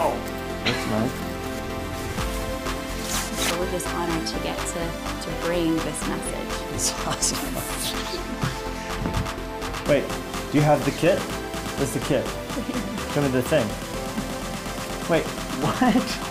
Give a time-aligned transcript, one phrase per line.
[0.00, 0.14] Oh,
[0.64, 1.10] that's nice.
[3.48, 4.78] So we're just honored to get to,
[5.22, 6.50] to bring this message.
[6.70, 7.54] That's awesome.
[9.88, 10.04] Wait,
[10.52, 11.18] do you have the kit?
[11.18, 12.24] Where's the kit?
[13.12, 13.66] Show me the thing.
[15.10, 15.24] Wait,
[15.64, 16.28] what?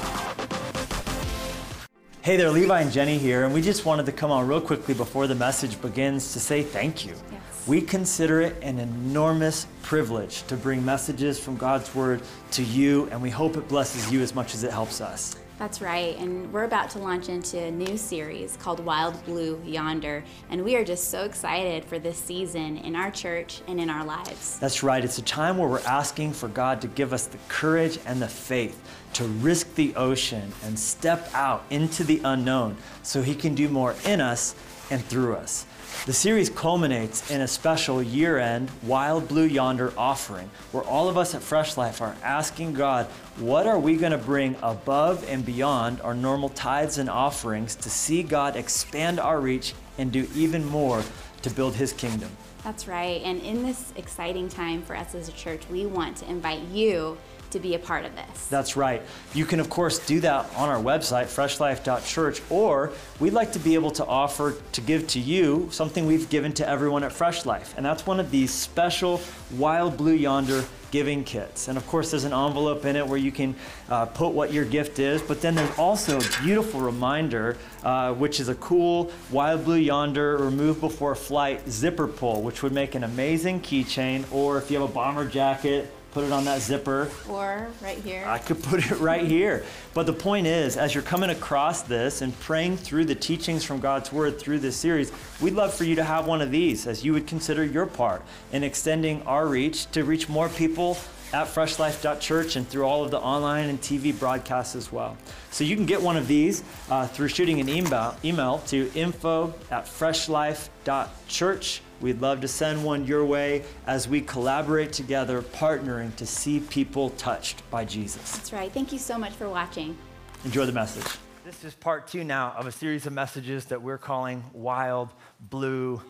[2.22, 4.94] Hey there, Levi and Jenny here, and we just wanted to come on real quickly
[4.94, 7.16] before the message begins to say thank you.
[7.32, 7.57] Yes.
[7.68, 13.22] We consider it an enormous privilege to bring messages from God's Word to you, and
[13.22, 15.36] we hope it blesses you as much as it helps us.
[15.60, 20.24] That's right, and we're about to launch into a new series called Wild Blue Yonder,
[20.50, 24.06] and we are just so excited for this season in our church and in our
[24.06, 24.58] lives.
[24.60, 28.00] That's right, it's a time where we're asking for God to give us the courage
[28.06, 28.82] and the faith
[29.14, 33.94] to risk the ocean and step out into the unknown so He can do more
[34.06, 34.56] in us
[34.90, 35.66] and through us.
[36.06, 41.18] The series culminates in a special year end Wild Blue Yonder offering, where all of
[41.18, 43.08] us at Fresh Life are asking God,
[43.38, 47.90] what are we going to bring above and beyond our normal tithes and offerings to
[47.90, 51.04] see God expand our reach and do even more
[51.42, 52.30] to build His kingdom?
[52.64, 56.30] That's right, and in this exciting time for us as a church, we want to
[56.30, 57.18] invite you
[57.52, 58.48] to be a part of this.
[58.48, 59.02] That's right.
[59.34, 63.76] You can, of course, do that on our website, freshlife.church, or we'd like to be
[63.76, 67.74] able to offer to give to you something we've given to everyone at Fresh Life.
[67.78, 69.22] And that's one of these special
[69.58, 71.68] Wild Blue Yonder giving kits.
[71.68, 73.56] And of course, there's an envelope in it where you can
[73.90, 78.40] uh, put what your gift is, but then there's also a beautiful reminder, uh, which
[78.40, 83.04] is a cool Wild Blue Yonder remove before flight zipper pull, which would make an
[83.04, 87.12] amazing keychain, or if you have a bomber jacket, put it on that zipper.
[87.30, 88.24] Or right here.
[88.26, 89.64] I could put it right here.
[89.94, 93.80] But the point is, as you're coming across this and praying through the teachings from
[93.80, 97.06] God's Word through this series, we'd love for you to have one of these as
[97.06, 100.98] you would consider your part in extending our reach to reach more people
[101.34, 105.16] at freshlife.church and through all of the online and TV broadcasts as well.
[105.52, 109.54] So you can get one of these uh, through shooting an email, email to info
[109.70, 111.82] at freshlife.church.
[112.00, 117.10] We'd love to send one your way as we collaborate together, partnering to see people
[117.12, 118.38] touched by Jesus.
[118.38, 118.72] That's right.
[118.72, 119.98] Thank you so much for watching.
[120.46, 121.18] Enjoy the message.
[121.44, 125.10] This is part two now of a series of messages that we're calling Wild
[125.40, 126.02] Blue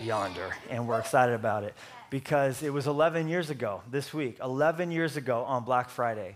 [0.00, 1.74] Yonder, and we're excited about it
[2.10, 6.34] because it was 11 years ago this week, 11 years ago on Black Friday,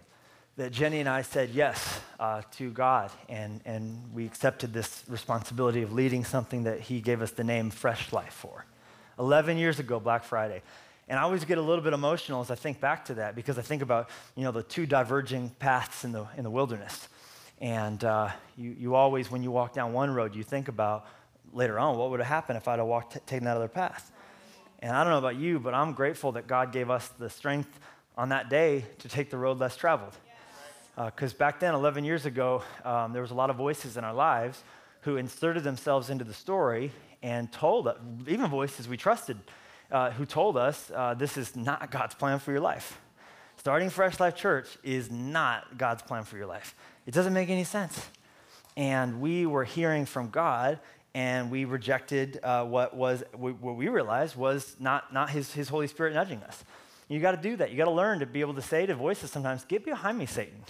[0.57, 5.83] that Jenny and I said yes uh, to God, and, and we accepted this responsibility
[5.83, 8.65] of leading something that He gave us the name Fresh Life for.
[9.19, 10.63] 11 years ago, Black Friday.
[11.09, 13.59] And I always get a little bit emotional as I think back to that because
[13.59, 17.09] I think about, you know, the two diverging paths in the, in the wilderness.
[17.61, 21.07] And uh, you, you always, when you walk down one road, you think about
[21.53, 24.11] later on, what would have happened if I'd have walked, t- taken that other path?
[24.81, 27.81] And I don't know about you, but I'm grateful that God gave us the strength
[28.17, 30.17] on that day to take the road less traveled.
[30.97, 34.05] Because uh, back then, 11 years ago, um, there was a lot of voices in
[34.05, 34.63] our lives
[35.03, 36.93] who inserted themselves into the story
[37.25, 37.89] and told
[38.29, 39.39] even voices we trusted,
[39.91, 43.01] uh, who told us uh, this is not God's plan for your life.
[43.57, 46.75] Starting Fresh Life Church is not God's plan for your life.
[47.07, 48.09] It doesn't make any sense.
[48.77, 50.81] And we were hearing from God,
[51.15, 55.87] and we rejected uh, what was what we realized was not, not his, his Holy
[55.87, 56.63] Spirit nudging us.
[57.09, 57.71] You got to do that.
[57.71, 60.27] You got to learn to be able to say to voices sometimes, "Get behind me,
[60.27, 60.63] Satan."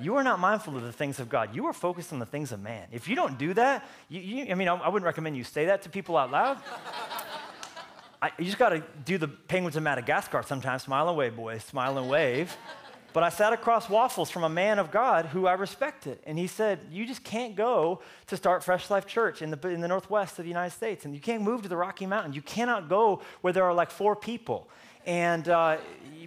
[0.00, 1.54] You are not mindful of the things of God.
[1.54, 2.86] You are focused on the things of man.
[2.92, 5.66] If you don't do that, you, you, I mean, I, I wouldn't recommend you say
[5.66, 6.58] that to people out loud.
[8.20, 10.82] I, you just got to do the penguins of Madagascar sometimes.
[10.82, 11.64] Smile and wave, boys.
[11.64, 12.56] Smile and wave.
[13.12, 16.18] But I sat across waffles from a man of God who I respected.
[16.26, 19.80] And he said, You just can't go to start Fresh Life Church in the, in
[19.80, 21.04] the northwest of the United States.
[21.04, 22.36] And you can't move to the Rocky Mountains.
[22.36, 24.68] You cannot go where there are like four people.
[25.06, 25.78] And uh,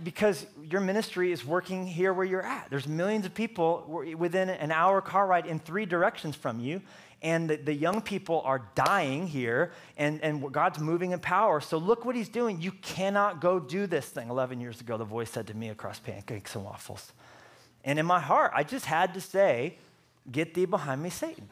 [0.03, 4.71] because your ministry is working here where you're at, there's millions of people within an
[4.71, 6.81] hour car ride in three directions from you.
[7.21, 11.61] And the, the young people are dying here, and, and God's moving in power.
[11.61, 12.59] So look what he's doing.
[12.61, 14.29] You cannot go do this thing.
[14.29, 17.13] 11 years ago, the voice said to me across pancakes and waffles.
[17.83, 19.77] And in my heart, I just had to say,
[20.31, 21.49] Get thee behind me, Satan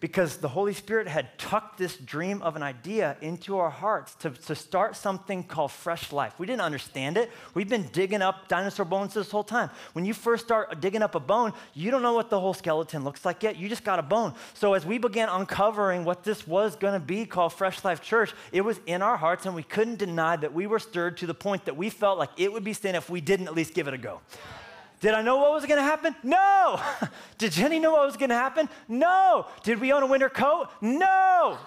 [0.00, 4.30] because the Holy Spirit had tucked this dream of an idea into our hearts to,
[4.30, 6.34] to start something called fresh life.
[6.38, 7.30] We didn't understand it.
[7.54, 9.70] We've been digging up dinosaur bones this whole time.
[9.94, 13.02] When you first start digging up a bone, you don't know what the whole skeleton
[13.02, 13.56] looks like yet.
[13.56, 14.34] You just got a bone.
[14.54, 18.32] So as we began uncovering what this was going to be called Fresh Life Church,
[18.52, 21.34] it was in our hearts, and we couldn't deny that we were stirred to the
[21.34, 23.88] point that we felt like it would be sin if we didn't at least give
[23.88, 24.20] it a go.
[25.00, 26.14] Did I know what was going to happen?
[26.22, 26.80] No.
[27.38, 28.68] Did Jenny know what was going to happen?
[28.88, 29.46] No.
[29.62, 30.68] Did we own a winter coat?
[30.80, 31.58] No.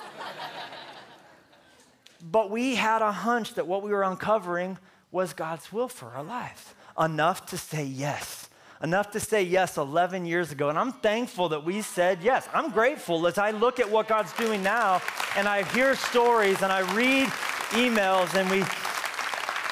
[2.31, 4.78] but we had a hunch that what we were uncovering
[5.12, 8.50] was God's will for our lives, enough to say yes,
[8.81, 10.69] enough to say yes 11 years ago.
[10.69, 12.48] And I'm thankful that we said yes.
[12.54, 15.01] I'm grateful as I look at what God's doing now
[15.36, 17.28] and I hear stories and I read
[17.72, 18.63] emails and we,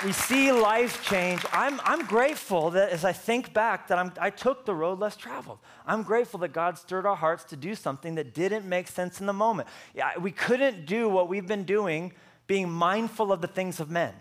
[0.03, 1.45] we see life change.
[1.51, 5.17] I'm, I'm grateful that as I think back that I'm, I took the road less
[5.17, 5.59] traveled.
[5.85, 9.25] I'm grateful that God stirred our hearts to do something that didn't make sense in
[9.25, 9.67] the moment.
[9.93, 12.13] Yeah, we couldn't do what we've been doing
[12.47, 14.13] being mindful of the things of men.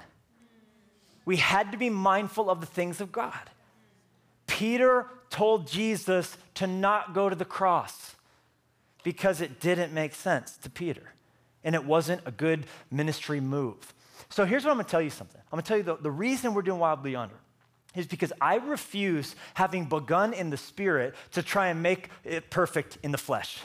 [1.25, 3.51] We had to be mindful of the things of God.
[4.47, 8.17] Peter told Jesus to not go to the cross
[9.05, 11.13] because it didn't make sense to Peter
[11.63, 13.95] and it wasn't a good ministry move.
[14.31, 15.41] So here's what I'm gonna tell you something.
[15.53, 17.37] I'm gonna tell you the, the reason we're doing Wild Blue Yonder
[17.97, 22.99] is because I refuse, having begun in the spirit, to try and make it perfect
[23.03, 23.59] in the flesh.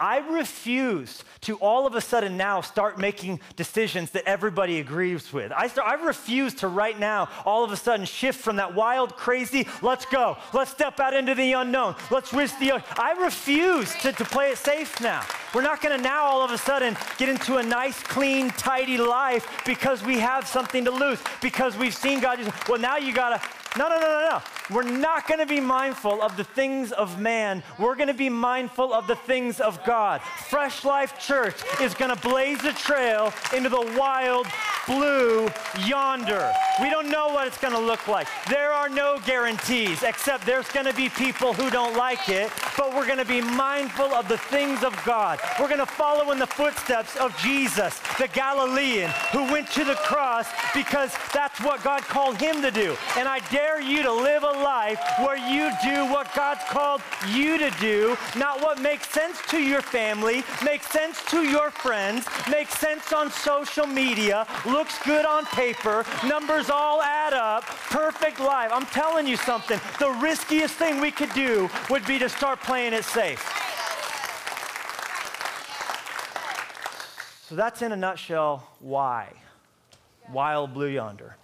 [0.00, 5.52] I refuse to all of a sudden now start making decisions that everybody agrees with.
[5.52, 9.16] I, start, I refuse to right now all of a sudden shift from that wild,
[9.16, 12.72] crazy, let's go, let's step out into the unknown, let's risk the.
[12.98, 15.24] I refuse to, to play it safe now.
[15.54, 18.98] We're not going to now all of a sudden get into a nice, clean, tidy
[18.98, 22.40] life because we have something to lose, because we've seen God.
[22.68, 24.42] Well, now you got to no, no, no, no, no.
[24.74, 27.62] We're not going to be mindful of the things of man.
[27.78, 30.20] We're going to be mindful of the things of God.
[30.48, 34.46] Fresh Life Church is going to blaze a trail into the wild
[34.86, 35.48] blue
[35.86, 36.52] yonder.
[36.80, 38.28] We don't know what it's going to look like.
[38.48, 42.94] There are no guarantees, except there's going to be people who don't like it, but
[42.94, 45.40] we're going to be mindful of the things of God.
[45.60, 49.94] We're going to follow in the footsteps of Jesus, the Galilean, who went to the
[49.94, 52.96] cross because that's what God called him to do.
[53.16, 57.58] And I dare you to live a life where you do what God's called you
[57.58, 62.78] to do, not what makes sense to your family, makes sense to your friends, makes
[62.78, 68.70] sense on social media, looks good on paper, numbers all add up, perfect life.
[68.72, 69.80] I'm telling you something.
[69.98, 73.40] The riskiest thing we could do would be to start playing it safe.
[77.46, 79.32] So that's in a nutshell why.
[80.32, 81.36] Wild Blue Yonder.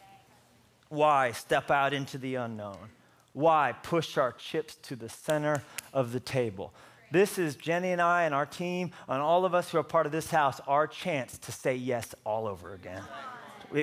[0.89, 2.89] Why step out into the unknown?
[3.33, 5.63] Why push our chips to the center
[5.93, 6.73] of the table?
[7.13, 10.07] This is Jenny and I and our team and all of us who are part
[10.07, 13.03] of this house, our chance to say yes all over again.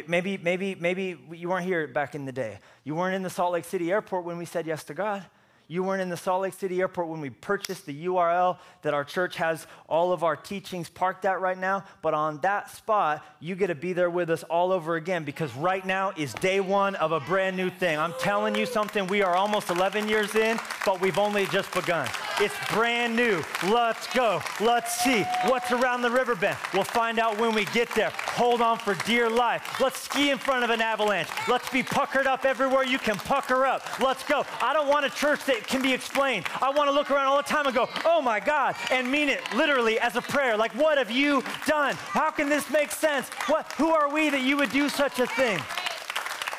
[0.07, 2.59] Maybe, maybe, maybe you weren't here back in the day.
[2.83, 5.23] You weren't in the Salt Lake City airport when we said yes to God.
[5.69, 9.03] You weren't in the Salt Lake City airport when we purchased the URL that our
[9.03, 11.83] church has all of our teachings parked at right now.
[12.01, 15.53] But on that spot, you get to be there with us all over again because
[15.55, 17.99] right now is day one of a brand new thing.
[17.99, 22.07] I'm telling you something, we are almost 11 years in, but we've only just begun.
[22.39, 23.41] It's brand new.
[23.63, 24.41] Let's go.
[24.61, 26.57] Let's see what's around the river bend.
[26.73, 28.11] We'll find out when we get there.
[28.11, 29.81] Hold on for dear life.
[29.81, 31.29] Let's ski in front of an avalanche.
[31.49, 33.99] Let's be puckered up everywhere you can pucker up.
[33.99, 34.45] Let's go.
[34.61, 36.45] I don't want a church that can be explained.
[36.61, 39.29] I want to look around all the time and go, oh my God, and mean
[39.29, 40.57] it literally as a prayer.
[40.57, 41.95] Like, what have you done?
[41.95, 43.29] How can this make sense?
[43.47, 45.59] What, who are we that you would do such a thing?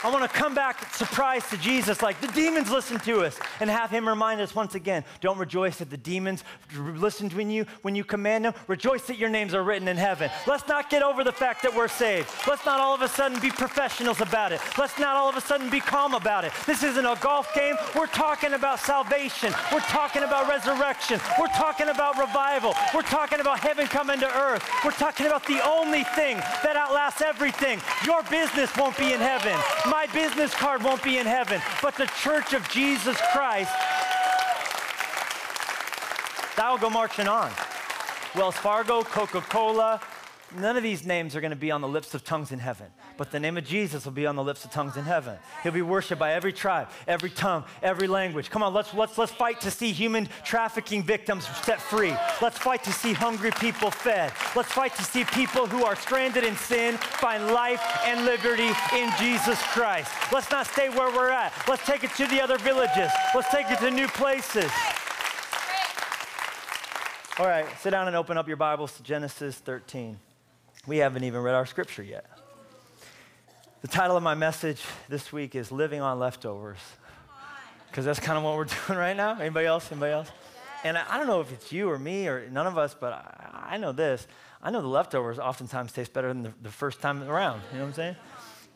[0.04, 3.68] I want to come back surprised to Jesus, like the demons listen to us, and
[3.68, 6.44] have him remind us once again don't rejoice that the demons
[6.76, 8.54] listen to you when you command them.
[8.68, 10.30] Rejoice that your names are written in heaven.
[10.46, 12.28] Let's not get over the fact that we're saved.
[12.46, 14.60] Let's not all of a sudden be professionals about it.
[14.78, 16.52] Let's not all of a sudden be calm about it.
[16.64, 17.74] This isn't a golf game.
[17.96, 19.52] We're talking about salvation.
[19.72, 21.20] We're talking about resurrection.
[21.40, 22.74] We're talking about revival.
[22.94, 24.68] We're talking about heaven coming to earth.
[24.84, 27.80] We're talking about the only thing that outlasts everything.
[28.04, 29.58] Your business won't be in heaven.
[29.90, 33.72] My business card won't be in heaven, but the church of Jesus Christ,
[36.56, 37.50] that will go marching on.
[38.34, 40.00] Wells Fargo, Coca Cola,
[40.56, 42.86] none of these names are going to be on the lips of tongues in heaven,
[43.16, 45.36] but the name of Jesus will be on the lips of tongues in heaven.
[45.62, 48.50] He'll be worshiped by every tribe, every tongue, every language.
[48.50, 52.14] Come on, let's, let's, let's fight to see human trafficking victims set free.
[52.40, 54.32] Let's fight to see hungry people fed.
[54.56, 59.12] Let's fight to see people who are stranded in sin find life and liberty in
[59.18, 60.10] Jesus Christ.
[60.32, 61.52] Let's not stay where we're at.
[61.68, 63.10] Let's take it to the other villages.
[63.34, 64.70] Let's take it to new places.
[67.38, 70.18] All right, sit down and open up your Bibles to Genesis 13.
[70.88, 72.24] We haven't even read our scripture yet.
[73.82, 74.80] The title of my message
[75.10, 76.78] this week is Living on Leftovers.
[77.90, 79.38] Because that's kind of what we're doing right now.
[79.38, 79.92] Anybody else?
[79.92, 80.30] Anybody else?
[80.84, 83.12] And I, I don't know if it's you or me or none of us, but
[83.12, 84.26] I, I know this.
[84.62, 87.60] I know the leftovers oftentimes taste better than the, the first time around.
[87.70, 88.16] You know what I'm saying?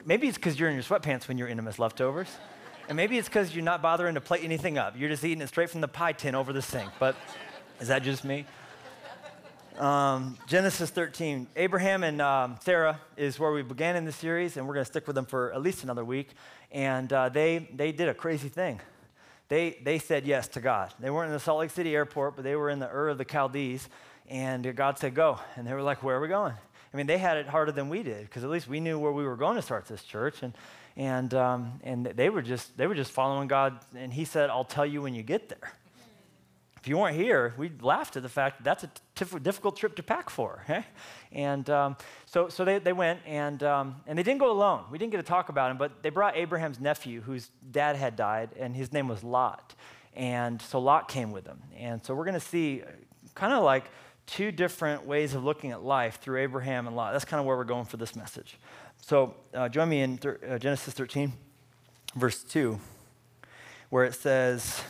[0.04, 2.28] Maybe it's because you're in your sweatpants when you're as leftovers.
[2.90, 4.98] And maybe it's because you're not bothering to plate anything up.
[4.98, 6.90] You're just eating it straight from the pie tin over the sink.
[6.98, 7.16] But
[7.80, 8.44] is that just me?
[9.78, 11.46] Um, Genesis 13.
[11.56, 14.90] Abraham and um, Sarah is where we began in the series, and we're going to
[14.90, 16.30] stick with them for at least another week.
[16.70, 18.80] And uh, they, they did a crazy thing.
[19.48, 20.92] they, they said yes to God.
[21.00, 23.18] They weren't in the Salt Lake City airport, but they were in the Ur of
[23.18, 23.88] the Chaldees.
[24.28, 25.40] And God said, go.
[25.56, 26.54] And they were like, where are we going?
[26.92, 29.12] I mean, they had it harder than we did because at least we knew where
[29.12, 30.42] we were going to start this church.
[30.42, 30.52] And,
[30.96, 33.78] and, um, and they, were just, they were just following God.
[33.96, 35.72] And He said, I'll tell you when you get there.
[36.82, 39.94] If you weren't here, we'd laugh at the fact that that's a t- difficult trip
[39.96, 40.64] to pack for.
[40.72, 40.84] Okay?
[41.30, 41.96] And um,
[42.26, 44.84] so, so they, they went, and, um, and they didn't go alone.
[44.90, 48.16] We didn't get to talk about him, but they brought Abraham's nephew, whose dad had
[48.16, 49.76] died, and his name was Lot.
[50.14, 51.62] And so Lot came with them.
[51.76, 52.82] And so we're going to see
[53.34, 53.84] kind of like
[54.26, 57.12] two different ways of looking at life through Abraham and Lot.
[57.12, 58.58] That's kind of where we're going for this message.
[59.00, 61.32] So uh, join me in th- uh, Genesis 13,
[62.16, 62.78] verse 2,
[63.90, 64.82] where it says,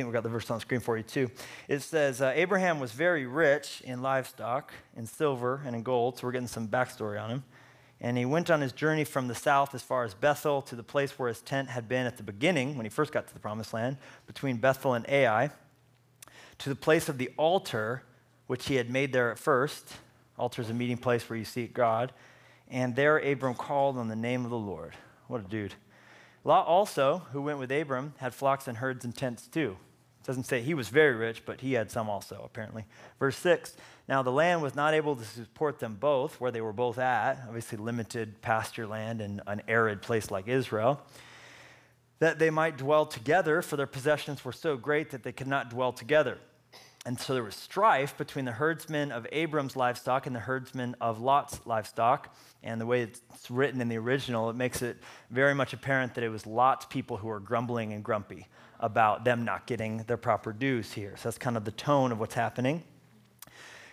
[0.00, 1.30] think we got the verse on the screen for you too.
[1.68, 6.18] It says, uh, Abraham was very rich in livestock, in silver, and in gold.
[6.18, 7.44] So we're getting some backstory on him.
[8.00, 10.82] And he went on his journey from the south as far as Bethel to the
[10.82, 13.40] place where his tent had been at the beginning when he first got to the
[13.40, 15.50] promised land, between Bethel and Ai,
[16.58, 18.02] to the place of the altar
[18.46, 19.96] which he had made there at first.
[20.38, 22.12] Altar is a meeting place where you seek God.
[22.70, 24.94] And there Abram called on the name of the Lord.
[25.28, 25.74] What a dude.
[26.42, 29.76] Lot also, who went with Abram, had flocks and herds and tents too.
[30.30, 32.84] Doesn't say he was very rich, but he had some also, apparently.
[33.18, 33.76] Verse 6
[34.08, 37.42] Now the land was not able to support them both, where they were both at,
[37.48, 41.02] obviously limited pasture land in an arid place like Israel,
[42.20, 45.68] that they might dwell together, for their possessions were so great that they could not
[45.68, 46.38] dwell together.
[47.04, 51.20] And so there was strife between the herdsmen of Abram's livestock and the herdsmen of
[51.20, 52.32] Lot's livestock.
[52.62, 56.22] And the way it's written in the original, it makes it very much apparent that
[56.22, 58.46] it was Lot's people who were grumbling and grumpy
[58.80, 61.14] about them not getting their proper dues here.
[61.16, 62.82] So that's kind of the tone of what's happening.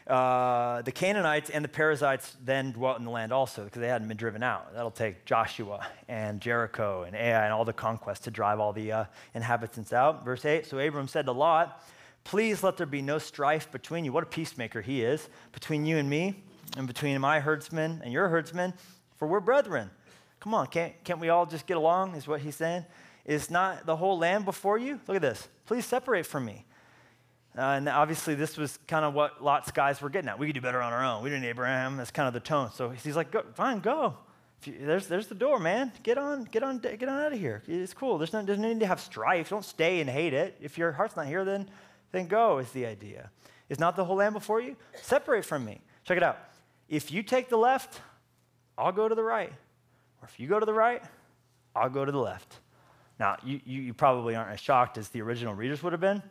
[0.07, 4.07] Uh, the Canaanites and the Perizzites then dwelt in the land also because they hadn't
[4.07, 4.73] been driven out.
[4.73, 8.91] That'll take Joshua and Jericho and Ai and all the conquests to drive all the
[8.91, 10.23] uh, inhabitants out.
[10.23, 11.83] Verse 8 So Abram said to Lot,
[12.23, 14.13] Please let there be no strife between you.
[14.13, 16.41] What a peacemaker he is, between you and me,
[16.77, 18.73] and between my herdsmen and your herdsmen,
[19.17, 19.89] for we're brethren.
[20.39, 22.85] Come on, can't, can't we all just get along, is what he's saying.
[23.27, 24.99] Is not the whole land before you?
[25.07, 25.47] Look at this.
[25.65, 26.65] Please separate from me.
[27.55, 30.39] Uh, and obviously, this was kind of what Lot's guys were getting at.
[30.39, 31.23] We could do better on our own.
[31.23, 31.97] We didn't Abraham.
[31.97, 32.71] That's kind of the tone.
[32.73, 34.15] So he's like, go, fine, go.
[34.63, 35.91] You, there's, there's the door, man.
[36.03, 37.61] Get on, get on, get on out of here.
[37.67, 38.17] It's cool.
[38.17, 39.49] There's no, there's no need to have strife.
[39.49, 40.57] Don't stay and hate it.
[40.61, 41.69] If your heart's not here, then
[42.11, 43.29] then go, is the idea.
[43.69, 44.75] Is not the whole land before you?
[45.01, 45.81] Separate from me.
[46.05, 46.39] Check it out.
[46.87, 48.01] If you take the left,
[48.77, 49.51] I'll go to the right.
[50.21, 51.03] Or if you go to the right,
[51.75, 52.59] I'll go to the left.
[53.19, 56.21] Now, you, you, probably aren't as shocked as the original readers would have been,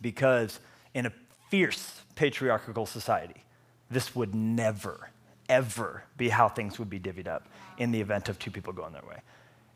[0.00, 0.60] because
[0.94, 1.12] in a
[1.48, 3.44] fierce patriarchal society,
[3.90, 5.10] this would never,
[5.48, 8.92] ever be how things would be divvied up in the event of two people going
[8.92, 9.20] their way.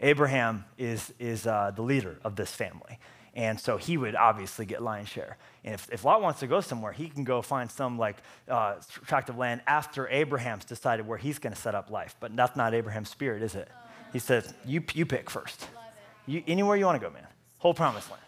[0.01, 2.99] Abraham is, is uh, the leader of this family.
[3.37, 5.37] And so he would obviously get lion's share.
[5.65, 8.19] And if, if Lot wants to go somewhere, he can go find some like
[8.49, 12.15] uh, tract of land after Abraham's decided where he's going to set up life.
[12.21, 13.69] But that's not Abraham's spirit, is it?
[14.13, 15.67] He says, you, you pick first.
[16.27, 17.27] You, anywhere you want to go, man.
[17.59, 18.23] Whole promised land.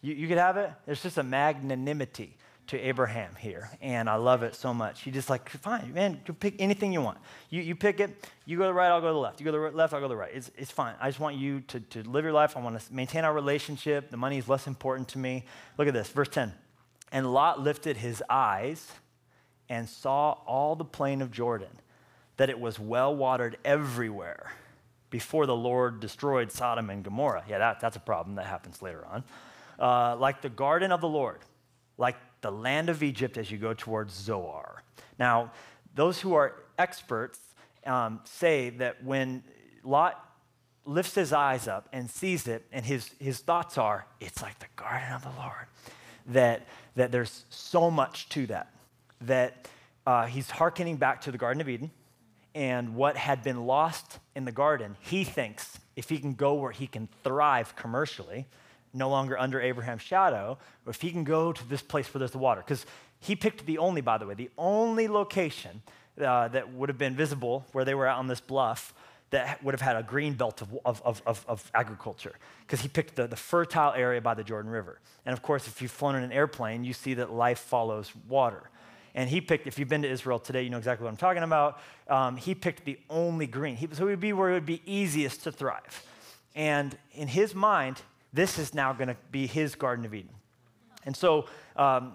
[0.00, 0.70] You, you could have it.
[0.86, 2.36] There's just a magnanimity
[2.68, 5.02] to Abraham here, and I love it so much.
[5.02, 7.18] He just like, fine, man, you pick anything you want.
[7.50, 9.38] You, you pick it, you go to the right, I'll go to the left.
[9.38, 10.30] You go to the left, I'll go to the right.
[10.34, 10.94] It's, it's fine.
[10.98, 12.56] I just want you to, to live your life.
[12.56, 14.10] I want to maintain our relationship.
[14.10, 15.44] The money is less important to me.
[15.76, 16.54] Look at this, verse 10.
[17.12, 18.92] And Lot lifted his eyes
[19.68, 21.68] and saw all the plain of Jordan,
[22.38, 24.52] that it was well watered everywhere
[25.14, 27.44] before the Lord destroyed Sodom and Gomorrah.
[27.48, 29.22] Yeah, that, that's a problem that happens later on.
[29.78, 31.38] Uh, like the garden of the Lord,
[31.98, 34.82] like the land of Egypt as you go towards Zoar.
[35.16, 35.52] Now,
[35.94, 37.38] those who are experts
[37.86, 39.44] um, say that when
[39.84, 40.20] Lot
[40.84, 44.66] lifts his eyes up and sees it, and his, his thoughts are, it's like the
[44.74, 45.66] garden of the Lord,
[46.26, 46.66] that,
[46.96, 48.74] that there's so much to that,
[49.20, 49.68] that
[50.08, 51.92] uh, he's hearkening back to the Garden of Eden,
[52.54, 56.72] and what had been lost in the garden, he thinks if he can go where
[56.72, 58.46] he can thrive commercially,
[58.92, 62.30] no longer under Abraham's shadow, or if he can go to this place where there's
[62.30, 62.62] the water.
[62.64, 62.86] Because
[63.18, 65.82] he picked the only, by the way, the only location
[66.20, 68.94] uh, that would have been visible where they were out on this bluff
[69.30, 72.34] that would have had a green belt of, of, of, of agriculture.
[72.60, 75.00] Because he picked the, the fertile area by the Jordan River.
[75.26, 78.70] And of course, if you've flown in an airplane, you see that life follows water.
[79.14, 81.42] And he picked, if you've been to Israel today, you know exactly what I'm talking
[81.42, 81.80] about.
[82.08, 83.76] Um, he picked the only green.
[83.76, 86.04] He, so it would be where it would be easiest to thrive.
[86.56, 88.02] And in his mind,
[88.32, 90.34] this is now going to be his Garden of Eden.
[91.06, 92.14] And so, um,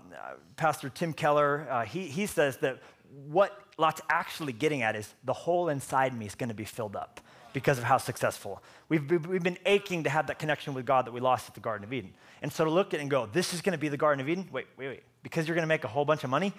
[0.57, 2.79] Pastor Tim Keller, uh, he, he says that
[3.27, 6.95] what Lot's actually getting at is the hole inside me is going to be filled
[6.95, 7.21] up.
[7.53, 8.61] because of how successful.
[8.89, 11.59] We've, we've been aching to have that connection with God that we lost at the
[11.59, 12.13] Garden of Eden.
[12.41, 14.21] And so to look at it and go, this is going to be the Garden
[14.21, 14.47] of Eden?
[14.51, 15.03] Wait, wait, wait.
[15.23, 16.53] Because you're going to make a whole bunch of money?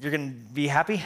[0.00, 1.02] You're going to be happy?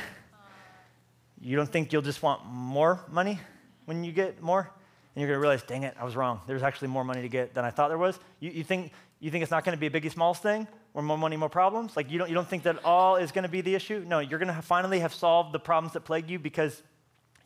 [1.41, 3.41] You don't think you'll just want more money
[3.87, 4.71] when you get more?
[5.15, 6.41] And you're going to realize, dang it, I was wrong.
[6.47, 8.19] There's actually more money to get than I thought there was.
[8.39, 10.67] You, you think, you think it's not going to be a biggie smalls thing?
[10.93, 11.97] Or more money, more problems?
[11.97, 14.05] Like you don't, you don't think that all is going to be the issue?
[14.07, 16.83] No, you're going to finally have solved the problems that plague you because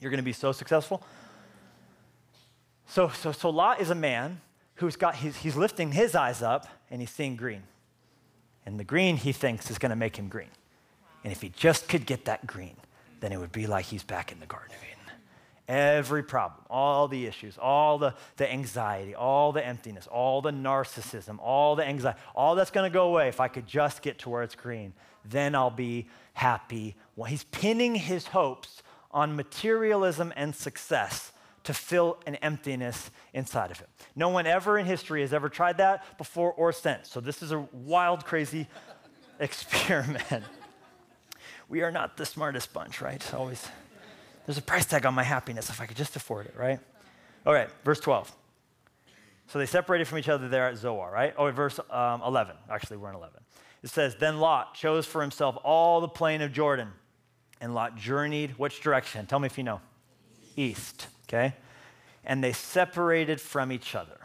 [0.00, 1.02] you're going to be so successful.
[2.86, 4.40] So, so, so Lot is a man
[4.76, 7.62] who's got, he's, he's lifting his eyes up and he's seeing green.
[8.66, 10.48] And the green he thinks is going to make him green.
[11.24, 12.76] And if he just could get that green,
[13.20, 14.94] then it would be like he's back in the Garden of Eden.
[15.66, 21.38] Every problem, all the issues, all the, the anxiety, all the emptiness, all the narcissism,
[21.40, 24.28] all the anxiety, all that's going to go away if I could just get to
[24.28, 24.92] where it's green.
[25.24, 26.96] Then I'll be happy.
[27.16, 33.80] Well, he's pinning his hopes on materialism and success to fill an emptiness inside of
[33.80, 33.88] him.
[34.14, 37.08] No one ever in history has ever tried that before or since.
[37.08, 38.68] So this is a wild, crazy
[39.40, 40.44] experiment.
[41.68, 43.34] We are not the smartest bunch, right?
[43.34, 43.66] Always.
[44.46, 46.78] There's a price tag on my happiness if I could just afford it, right?
[47.46, 48.30] All right, verse 12.
[49.48, 51.34] So they separated from each other there at Zoar, right?
[51.36, 52.56] Oh, verse um, 11.
[52.70, 53.40] Actually, we're in 11.
[53.82, 56.88] It says, Then Lot chose for himself all the plain of Jordan.
[57.60, 59.26] And Lot journeyed which direction?
[59.26, 59.80] Tell me if you know.
[60.56, 61.54] East, okay?
[62.24, 64.18] And they separated from each other.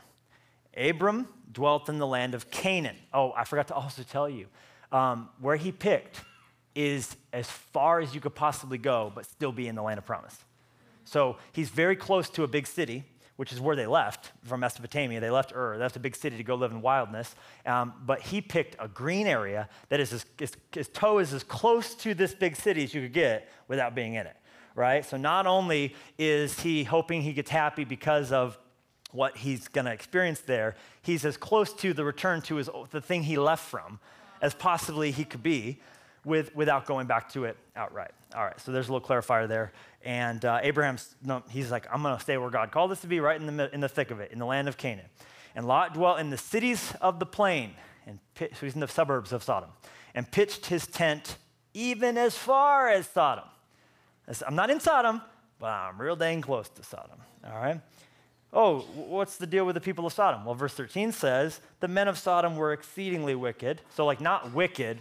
[0.75, 2.96] Abram dwelt in the land of Canaan.
[3.13, 4.48] Oh, I forgot to also tell you.
[4.91, 6.22] Um, where he picked
[6.76, 10.06] is as far as you could possibly go, but still be in the land of
[10.06, 10.38] promise.
[11.06, 13.04] So he's very close to a big city,
[13.36, 15.20] which is where they left from Mesopotamia.
[15.20, 15.78] They left Ur.
[15.78, 17.36] That's a big city to go live in wildness.
[17.66, 20.26] Um, but he picked a green area that is as,
[20.74, 24.16] his, toe is as close to this big city as you could get without being
[24.16, 24.36] in it,
[24.76, 25.06] right?
[25.06, 28.60] So not only is he hoping he gets happy because of
[29.12, 33.02] what he's going to experience there, he's as close to the return to his, the
[33.02, 34.00] thing he left from
[34.42, 35.80] as possibly he could be
[36.30, 38.12] with, without going back to it outright.
[38.36, 39.74] All right, so there's a little clarifier there.
[40.06, 43.08] And uh, Abraham's, no, he's like, I'm going to stay where God called us to
[43.08, 45.08] be, right in the, in the thick of it, in the land of Canaan.
[45.56, 47.74] And Lot dwelt in the cities of the plain,
[48.08, 49.72] and so he's in the suburbs of Sodom,
[50.15, 51.38] and pitched his tent
[51.74, 53.46] even as far as Sodom.
[54.48, 55.22] I'm not in Sodom,
[55.60, 57.20] but I'm real dang close to Sodom.
[57.44, 57.82] All right?
[58.52, 60.46] Oh, what's the deal with the people of Sodom?
[60.46, 63.82] Well, verse 13 says, the men of Sodom were exceedingly wicked.
[63.96, 65.00] So, like, not wicked,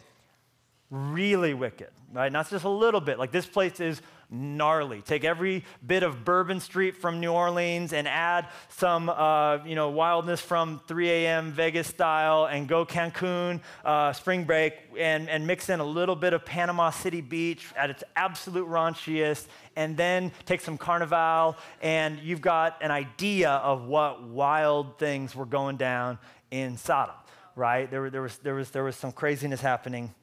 [0.91, 2.33] really wicked, right?
[2.33, 3.19] Not just a little bit.
[3.19, 5.03] Like this place is gnarly.
[5.03, 9.91] Take every bit of Bourbon Street from New Orleans and add some, uh, you know,
[9.91, 11.53] wildness from 3 a.m.
[11.53, 16.33] Vegas style and go Cancun uh, spring break and, and mix in a little bit
[16.33, 19.47] of Panama City Beach at its absolute raunchiest
[19.77, 25.47] and then take some Carnival and you've got an idea of what wild things were
[25.47, 26.19] going down
[26.51, 27.15] in Sodom,
[27.57, 27.91] right?
[27.91, 30.15] There, there, was, there, was, there was some craziness happening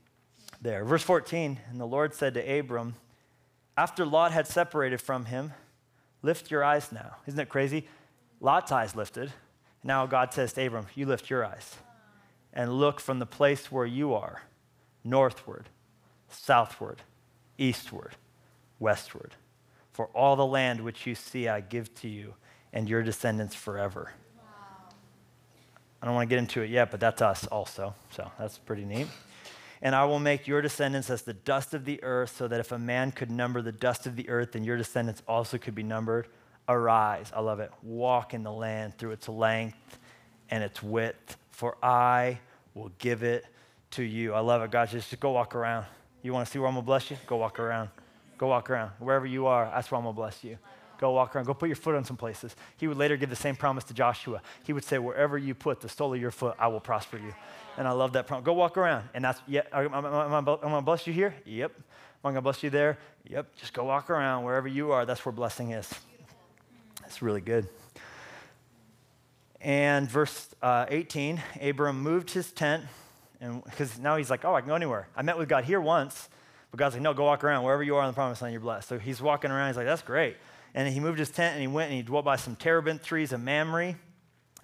[0.66, 0.84] there.
[0.84, 2.96] Verse 14, and the Lord said to Abram,
[3.78, 5.54] after Lot had separated from him,
[6.22, 7.18] lift your eyes now.
[7.28, 7.88] Isn't it crazy?
[8.42, 9.32] Lot's eyes lifted.
[9.84, 11.76] Now God says to Abram, you lift your eyes
[12.52, 14.42] and look from the place where you are,
[15.04, 15.70] northward,
[16.30, 17.02] southward,
[17.58, 18.16] eastward,
[18.80, 19.36] westward.
[19.94, 22.34] For all the land which you see, I give to you
[22.74, 24.12] and your descendants forever.
[24.38, 24.90] Wow.
[26.02, 27.94] I don't want to get into it yet, but that's us also.
[28.10, 29.08] So that's pretty neat.
[29.86, 32.72] And I will make your descendants as the dust of the earth, so that if
[32.72, 35.84] a man could number the dust of the earth, then your descendants also could be
[35.84, 36.28] numbered.
[36.68, 37.72] Arise, I love it.
[37.84, 40.00] Walk in the land through its length
[40.50, 42.40] and its width, for I
[42.74, 43.46] will give it
[43.92, 44.34] to you.
[44.34, 44.90] I love it, God.
[44.90, 45.86] Just go walk around.
[46.24, 47.18] You want to see where I'm going to bless you?
[47.28, 47.90] Go walk around.
[48.40, 48.90] Go walk around.
[48.98, 50.58] Wherever you are, that's where I'm going to bless you.
[50.98, 51.46] Go walk around.
[51.46, 52.56] Go put your foot on some places.
[52.78, 54.42] He would later give the same promise to Joshua.
[54.64, 57.36] He would say, Wherever you put the sole of your foot, I will prosper you.
[57.78, 58.46] And I love that promise.
[58.46, 59.10] Go walk around.
[59.14, 61.36] And that's, yeah, I'm I going to bless you here?
[61.46, 61.72] Yep.
[61.76, 61.84] I'm
[62.24, 62.98] I going to bless you there?
[63.28, 63.56] Yep.
[63.56, 65.06] Just go walk around wherever you are.
[65.06, 65.92] That's where blessing is.
[67.02, 67.68] That's really good.
[69.62, 72.84] And verse uh, 18, Abram moved his tent,
[73.42, 75.08] and because now he's like, oh, I can go anywhere.
[75.16, 76.30] I met with God here once,
[76.70, 78.62] but God's like, no, go walk around wherever you are on the promised land, you're
[78.62, 78.88] blessed.
[78.88, 79.70] So he's walking around.
[79.70, 80.38] He's like, that's great.
[80.76, 83.34] And he moved his tent and he went and he dwelt by some terebinth trees
[83.34, 83.96] of Mamre.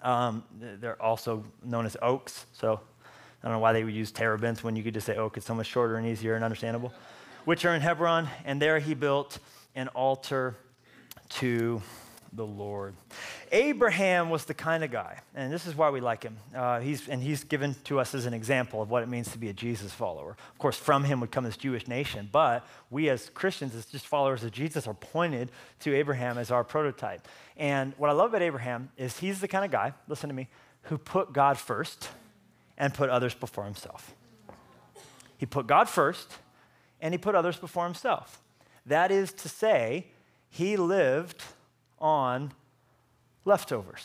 [0.02, 2.46] Um, they're also known as oaks.
[2.52, 2.80] So
[3.42, 5.36] I don't know why they would use terebinth when you could just say oak.
[5.36, 6.92] It's so much shorter and easier and understandable.
[7.44, 8.28] Which are in Hebron.
[8.44, 9.38] And there he built
[9.74, 10.56] an altar
[11.30, 11.82] to
[12.32, 12.94] the Lord.
[13.50, 16.38] Abraham was the kind of guy, and this is why we like him.
[16.56, 19.38] Uh, he's, and he's given to us as an example of what it means to
[19.38, 20.30] be a Jesus follower.
[20.30, 24.06] Of course, from him would come this Jewish nation, but we as Christians, as just
[24.06, 25.50] followers of Jesus, are pointed
[25.80, 27.28] to Abraham as our prototype.
[27.58, 30.48] And what I love about Abraham is he's the kind of guy, listen to me,
[30.84, 32.08] who put God first
[32.78, 34.14] and put others before himself.
[35.36, 36.38] He put God first
[37.00, 38.40] and he put others before himself.
[38.86, 40.06] That is to say,
[40.48, 41.42] he lived
[41.98, 42.52] on
[43.44, 44.04] leftovers.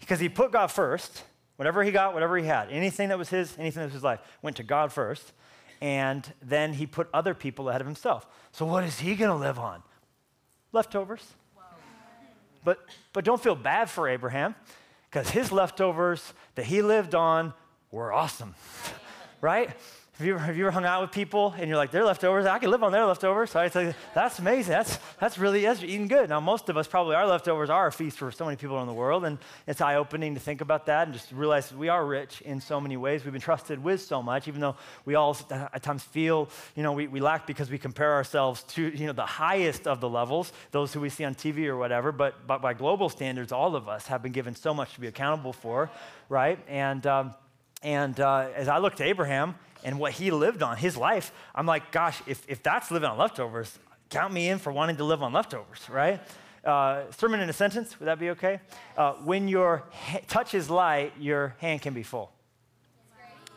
[0.00, 1.24] Because he put God first,
[1.56, 4.20] whatever he got, whatever he had, anything that was his, anything that was his life,
[4.42, 5.32] went to God first,
[5.80, 8.26] and then he put other people ahead of himself.
[8.52, 9.82] So what is he going to live on?
[10.72, 11.24] Leftovers.
[12.64, 12.80] But,
[13.12, 14.54] but don't feel bad for Abraham,
[15.16, 17.54] because his leftovers that he lived on
[17.90, 18.54] were awesome,
[19.40, 19.70] right?
[20.18, 22.46] Have you, ever, have you ever hung out with people and you're like, they're leftovers?
[22.46, 23.50] I can live on their leftovers.
[23.50, 24.72] So I say, that's amazing.
[24.72, 26.30] That's, that's really, that's eating good.
[26.30, 28.86] Now, most of us probably, our leftovers are a feast for so many people in
[28.86, 29.26] the world.
[29.26, 32.62] And it's eye opening to think about that and just realize we are rich in
[32.62, 33.24] so many ways.
[33.24, 36.92] We've been trusted with so much, even though we all at times feel, you know,
[36.92, 40.50] we, we lack because we compare ourselves to, you know, the highest of the levels,
[40.70, 42.10] those who we see on TV or whatever.
[42.10, 45.08] But, but by global standards, all of us have been given so much to be
[45.08, 45.90] accountable for,
[46.30, 46.58] right?
[46.68, 47.34] And, um,
[47.82, 51.66] and uh, as I look to Abraham, and what he lived on, his life, I'm
[51.66, 53.78] like, gosh, if, if that's living on leftovers,
[54.10, 56.20] count me in for wanting to live on leftovers, right?
[56.64, 58.60] Uh, sermon in a sentence, would that be okay?
[58.96, 62.32] Uh, when your ha- touch is light, your hand can be full.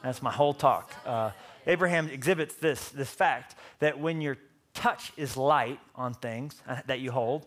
[0.03, 0.93] That's my whole talk.
[1.05, 1.31] Uh,
[1.67, 4.37] Abraham exhibits this, this fact that when your
[4.73, 7.45] touch is light on things uh, that you hold,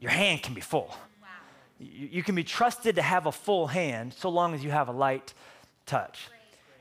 [0.00, 0.88] your hand can be full.
[0.88, 1.28] Wow.
[1.78, 4.88] You, you can be trusted to have a full hand so long as you have
[4.88, 5.34] a light
[5.86, 6.28] touch.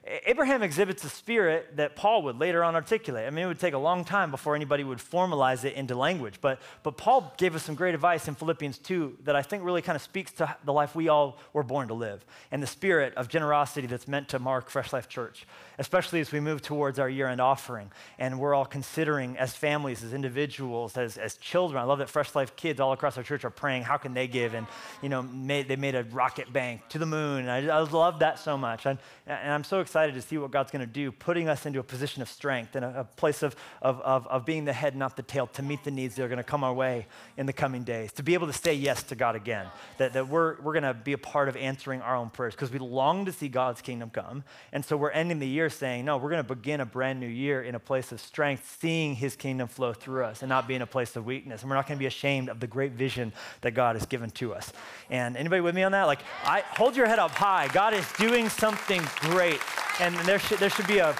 [0.05, 3.25] Abraham exhibits a spirit that Paul would later on articulate.
[3.25, 6.39] I mean, it would take a long time before anybody would formalize it into language.
[6.41, 9.81] But, but Paul gave us some great advice in Philippians 2 that I think really
[9.81, 13.13] kind of speaks to the life we all were born to live and the spirit
[13.15, 15.47] of generosity that's meant to mark Fresh Life Church,
[15.79, 17.89] especially as we move towards our year end offering.
[18.19, 21.81] And we're all considering as families, as individuals, as, as children.
[21.81, 24.27] I love that Fresh Life kids all across our church are praying, how can they
[24.27, 24.53] give?
[24.53, 24.67] And,
[25.01, 27.47] you know, made, they made a rocket bank to the moon.
[27.47, 28.85] I, I love that so much.
[28.85, 31.67] And, and I'm so excited excited to see what God's going to do, putting us
[31.67, 34.73] into a position of strength and a, a place of, of, of, of, being the
[34.73, 37.05] head, not the tail, to meet the needs that are going to come our way
[37.37, 39.67] in the coming days, to be able to say yes to God again,
[39.99, 42.71] that, that we're, we're going to be a part of answering our own prayers because
[42.71, 44.43] we long to see God's kingdom come.
[44.71, 47.27] And so we're ending the year saying, no, we're going to begin a brand new
[47.27, 50.73] year in a place of strength, seeing his kingdom flow through us and not be
[50.73, 51.61] in a place of weakness.
[51.61, 54.31] And we're not going to be ashamed of the great vision that God has given
[54.31, 54.73] to us.
[55.11, 56.05] And anybody with me on that?
[56.05, 57.67] Like, I hold your head up high.
[57.67, 59.61] God is doing something great
[59.99, 61.15] and there should, there should be a,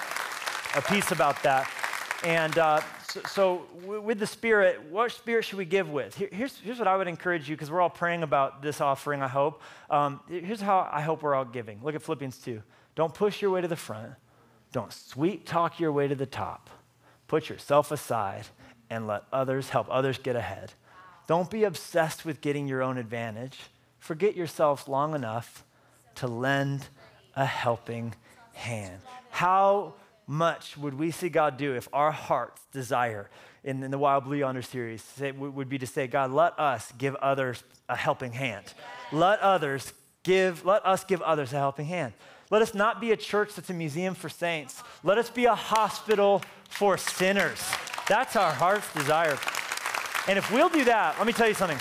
[0.76, 1.70] a piece about that.
[2.24, 6.16] And uh, so, so, with the Spirit, what Spirit should we give with?
[6.16, 9.22] Here, here's, here's what I would encourage you, because we're all praying about this offering,
[9.22, 9.62] I hope.
[9.90, 11.80] Um, here's how I hope we're all giving.
[11.82, 12.62] Look at Philippians 2.
[12.94, 14.12] Don't push your way to the front,
[14.72, 16.70] don't sweet talk your way to the top.
[17.28, 18.46] Put yourself aside
[18.90, 20.72] and let others help others get ahead.
[21.26, 23.58] Don't be obsessed with getting your own advantage.
[23.98, 25.64] Forget yourselves long enough
[26.16, 26.88] to lend
[27.36, 28.14] a helping
[28.54, 29.00] hand.
[29.30, 29.94] How
[30.26, 33.28] much would we see God do if our heart's desire
[33.62, 36.92] in, in the Wild Blue Yonder series say, would be to say, God, let us
[36.96, 38.64] give others a helping hand.
[39.12, 42.12] Let others give, let us give others a helping hand.
[42.50, 44.82] Let us not be a church that's a museum for saints.
[45.02, 47.62] Let us be a hospital for sinners.
[48.08, 49.38] That's our heart's desire.
[50.28, 51.78] And if we'll do that, let me tell you something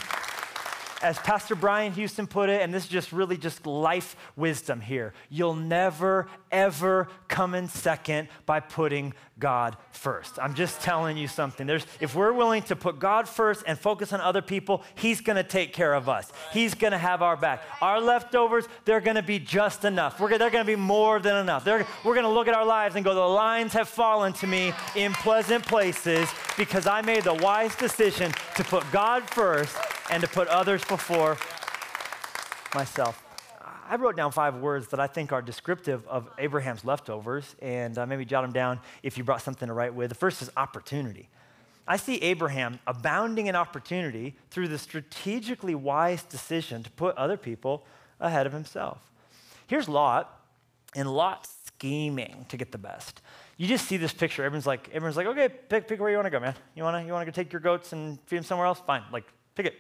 [1.04, 5.14] as Pastor Brian Houston put it, and this is just really just life wisdom here,
[5.30, 10.40] you'll never, ever come in second by putting God first.
[10.42, 11.68] I'm just telling you something.
[11.68, 15.36] There's, if we're willing to put God first and focus on other people, He's going
[15.36, 16.32] to take care of us.
[16.54, 17.64] He's going to have our back.
[17.82, 20.20] Our leftovers, they're going to be just enough.
[20.22, 21.66] We're, they're going to be more than enough.
[21.66, 24.48] They're, we're going to look at our lives and go, the lines have fallen to
[24.48, 29.76] me in pleasant places because I made the wise decision to put God first
[30.10, 31.38] and to put others before
[32.76, 33.24] myself.
[33.90, 38.06] I wrote down five words that I think are descriptive of Abraham's leftovers, and uh,
[38.06, 40.10] maybe jot them down if you brought something to write with.
[40.10, 41.30] The first is opportunity.
[41.88, 47.86] I see Abraham abounding in opportunity through the strategically wise decision to put other people
[48.20, 49.00] ahead of himself.
[49.68, 50.40] Here's Lot,
[50.96, 53.22] and Lot scheming to get the best.
[53.58, 54.44] You just see this picture.
[54.44, 56.56] Everyone's like, everyone's like, okay, pick, pick where you want to go, man.
[56.74, 58.80] You want to, you want to go take your goats and feed them somewhere else?
[58.80, 59.04] Fine.
[59.12, 59.76] Like, pick it.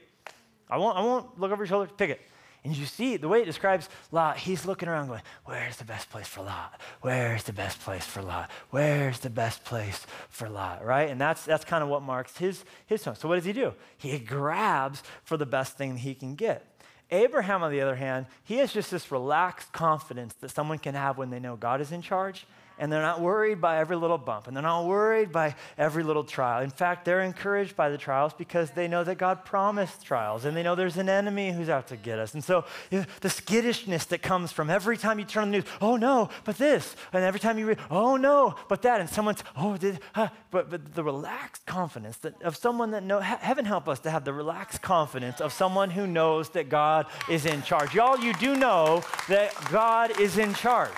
[0.74, 1.92] I won't, I won't look over your shoulder.
[1.96, 2.22] Pick it.
[2.64, 6.10] And you see the way it describes Lot, he's looking around going, Where's the best
[6.10, 6.80] place for Lot?
[7.02, 8.50] Where's the best place for Lot?
[8.70, 10.84] Where's the best place for Lot?
[10.84, 11.10] Right?
[11.10, 13.16] And that's, that's kind of what marks his, his tone.
[13.16, 13.74] So what does he do?
[13.98, 16.66] He grabs for the best thing he can get.
[17.12, 21.18] Abraham, on the other hand, he has just this relaxed confidence that someone can have
[21.18, 24.48] when they know God is in charge and they're not worried by every little bump
[24.48, 26.64] and they're not worried by every little trial.
[26.64, 30.56] In fact, they're encouraged by the trials because they know that God promised trials and
[30.56, 32.34] they know there's an enemy who's out to get us.
[32.34, 35.58] And so you know, the skittishness that comes from every time you turn on the
[35.60, 39.10] news, oh no, but this, and every time you read, oh no, but that, and
[39.10, 43.66] someone's, oh, did, huh, but, but the relaxed confidence that, of someone that knows, heaven
[43.66, 47.62] help us to have the relaxed confidence of someone who knows that God is in
[47.64, 47.94] charge.
[47.94, 50.92] Y'all, you do know that God is in charge.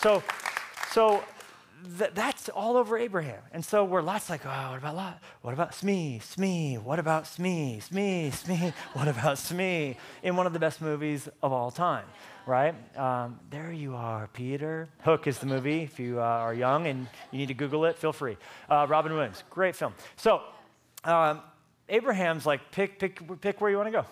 [0.00, 0.22] So
[0.96, 1.22] so
[1.98, 3.42] th- that's all over Abraham.
[3.52, 5.22] And so we're lots like, oh, what about Lot?
[5.42, 6.20] What about Smee?
[6.20, 6.76] Smee?
[6.76, 7.80] What about Smee?
[7.80, 8.30] Smee?
[8.30, 8.72] Smee?
[8.94, 9.98] What about Smee?
[10.22, 12.06] In one of the best movies of all time,
[12.46, 12.74] right?
[12.96, 14.88] Um, there you are, Peter.
[15.02, 15.82] Hook is the movie.
[15.82, 18.38] If you uh, are young and you need to Google it, feel free.
[18.70, 19.92] Uh, Robin Williams, great film.
[20.16, 20.40] So
[21.04, 21.42] um,
[21.90, 24.06] Abraham's like, pick, pick, pick where you want to go.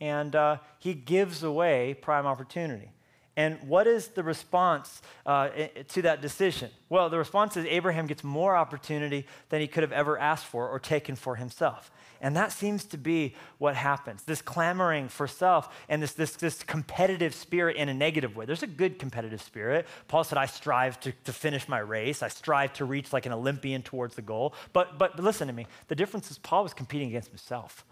[0.00, 2.93] And uh, he gives away prime opportunity.
[3.36, 5.48] And what is the response uh,
[5.88, 6.70] to that decision?
[6.88, 10.68] Well, the response is Abraham gets more opportunity than he could have ever asked for
[10.68, 11.90] or taken for himself.
[12.20, 16.62] And that seems to be what happens this clamoring for self and this, this, this
[16.62, 18.46] competitive spirit in a negative way.
[18.46, 19.86] There's a good competitive spirit.
[20.08, 23.32] Paul said, I strive to, to finish my race, I strive to reach like an
[23.32, 24.54] Olympian towards the goal.
[24.72, 27.84] But, but listen to me the difference is Paul was competing against himself.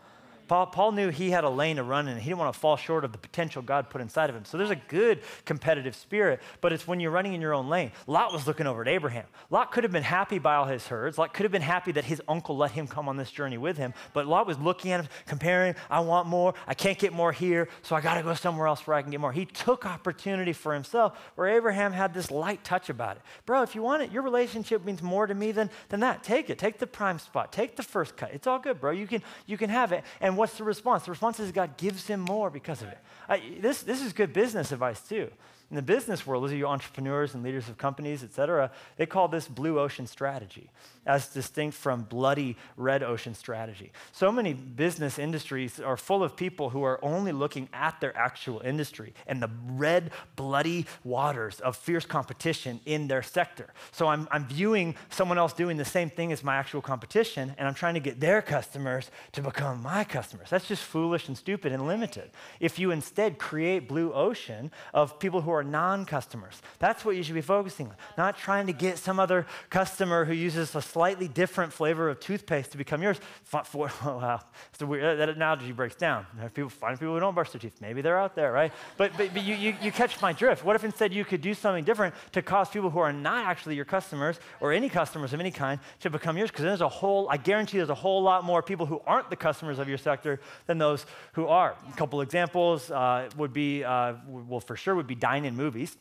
[0.53, 2.77] Paul, Paul knew he had a lane to run in, he didn't want to fall
[2.77, 4.45] short of the potential God put inside of him.
[4.45, 7.91] So there's a good competitive spirit, but it's when you're running in your own lane.
[8.07, 9.25] Lot was looking over at Abraham.
[9.49, 11.17] Lot could have been happy by all his herds.
[11.17, 13.79] Lot could have been happy that his uncle let him come on this journey with
[13.79, 17.33] him, but Lot was looking at him, comparing, I want more, I can't get more
[17.33, 19.33] here, so I got to go somewhere else where I can get more.
[19.33, 23.23] He took opportunity for himself, where Abraham had this light touch about it.
[23.47, 26.23] Bro, if you want it, your relationship means more to me than, than that.
[26.23, 26.59] Take it.
[26.59, 27.53] Take the prime spot.
[27.53, 28.33] Take the first cut.
[28.35, 28.91] It's all good, bro.
[28.91, 30.05] You can, you can have it.
[30.21, 31.05] And what's the response?
[31.05, 32.99] The response is God gives him more because of it.
[33.29, 35.31] I, this, this is good business advice, too.
[35.73, 39.07] In the business world, those of you entrepreneurs and leaders of companies, et cetera, they
[39.07, 40.69] call this blue ocean strategy,
[41.07, 43.91] as distinct from bloody red ocean strategy.
[44.13, 48.61] So many business industries are full of people who are only looking at their actual
[48.61, 53.73] industry and the red, bloody waters of fierce competition in their sector.
[53.93, 57.67] So I'm, I'm viewing someone else doing the same thing as my actual competition, and
[57.67, 60.51] I'm trying to get their customers to become my customers.
[60.51, 62.31] That's just foolish and stupid and limited.
[62.61, 66.61] If you instead create blue ocean of people who are non customers.
[66.79, 70.33] That's what you should be focusing on, not trying to get some other customer who
[70.33, 73.19] uses a slightly different flavor of toothpaste to become yours.
[73.45, 74.41] For, wow,
[74.81, 76.27] weird, that analogy breaks down.
[76.55, 77.81] People, find people who don't brush their teeth.
[77.81, 78.73] Maybe they're out there, right?
[78.97, 80.65] But, but, but you, you, you catch my drift.
[80.65, 83.77] What if instead you could do something different to cause people who are not actually
[83.77, 86.51] your customers or any customers of any kind to become yours?
[86.51, 89.37] Because there's a whole, I guarantee there's a whole lot more people who aren't the
[89.37, 91.77] customers of your sector than those who are.
[91.89, 95.97] A couple examples uh, would be, uh, well, for sure, would be dine in movies.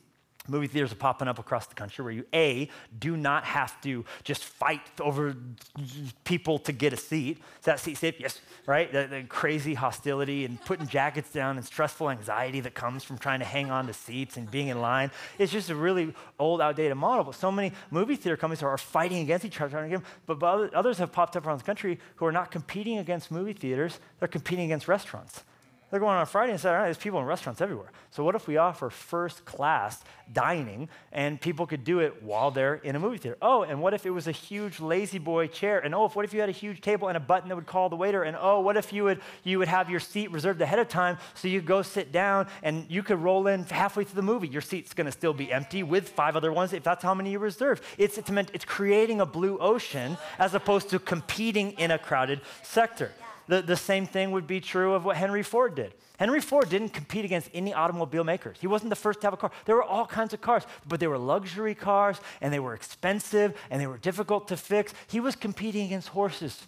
[0.48, 4.04] Movie theaters are popping up across the country where you, A, do not have to
[4.24, 5.36] just fight over
[6.24, 7.38] people to get a seat.
[7.60, 8.20] Is that seat safe?
[8.20, 8.92] Yes, right?
[8.92, 13.38] The, the, crazy hostility and putting jackets down and stressful anxiety that comes from trying
[13.40, 15.12] to hang on to seats and being in line.
[15.38, 17.24] It's just a really old, outdated model.
[17.24, 20.02] But so many movie theater companies are fighting against each other.
[20.26, 24.00] But others have popped up around the country who are not competing against movie theaters,
[24.18, 25.44] they're competing against restaurants.
[25.92, 27.92] They're going on Friday and Saturday There's people in restaurants everywhere.
[28.12, 30.02] So what if we offer first class
[30.32, 33.38] dining and people could do it while they're in a movie theater?
[33.42, 35.80] Oh, and what if it was a huge La-Z-Boy chair?
[35.80, 37.66] And oh, if, what if you had a huge table and a button that would
[37.66, 38.24] call the waiter?
[38.24, 41.18] And oh, what if you would you would have your seat reserved ahead of time
[41.34, 44.48] so you go sit down and you could roll in halfway through the movie.
[44.48, 47.32] Your seat's going to still be empty with five other ones if that's how many
[47.32, 47.84] you reserved.
[47.98, 52.40] It's it's meant it's creating a blue ocean as opposed to competing in a crowded
[52.64, 53.12] sector.
[53.48, 55.94] The, the same thing would be true of what Henry Ford did.
[56.18, 58.58] Henry Ford didn't compete against any automobile makers.
[58.62, 59.52] He wasn't the first to have a car.
[59.66, 63.58] There were all kinds of cars, but they were luxury cars and they were expensive
[63.70, 64.94] and they were difficult to fix.
[65.08, 66.68] He was competing against horses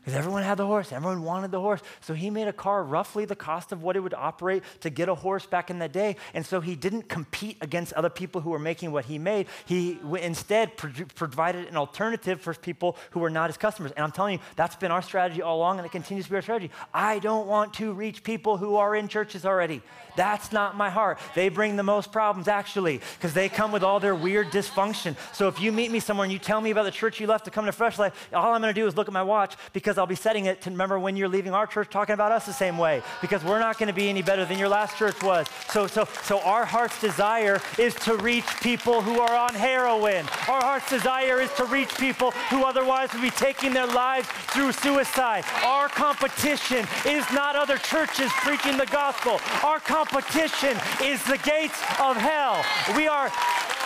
[0.00, 1.80] because everyone had the horse, everyone wanted the horse.
[2.00, 5.10] So he made a car roughly the cost of what it would operate to get
[5.10, 6.16] a horse back in the day.
[6.32, 9.46] And so he didn't compete against other people who were making what he made.
[9.66, 13.92] He instead pro- provided an alternative for people who were not his customers.
[13.92, 16.36] And I'm telling you, that's been our strategy all along, and it continues to be
[16.36, 16.70] our strategy.
[16.94, 19.82] I don't want to reach people who are in churches already.
[20.16, 21.18] That's not my heart.
[21.34, 25.16] They bring the most problems, actually, because they come with all their weird dysfunction.
[25.32, 27.44] So if you meet me somewhere and you tell me about the church you left
[27.44, 29.56] to come to Fresh Life, all I'm going to do is look at my watch
[29.72, 32.30] because because I'll be setting it to remember when you're leaving our church talking about
[32.30, 34.96] us the same way because we're not going to be any better than your last
[34.96, 35.48] church was.
[35.68, 40.28] So, so, so our heart's desire is to reach people who are on heroin.
[40.46, 44.70] Our heart's desire is to reach people who otherwise would be taking their lives through
[44.70, 45.44] suicide.
[45.64, 49.40] Our competition is not other churches preaching the gospel.
[49.64, 52.64] Our competition is the gates of hell.
[52.96, 53.28] We are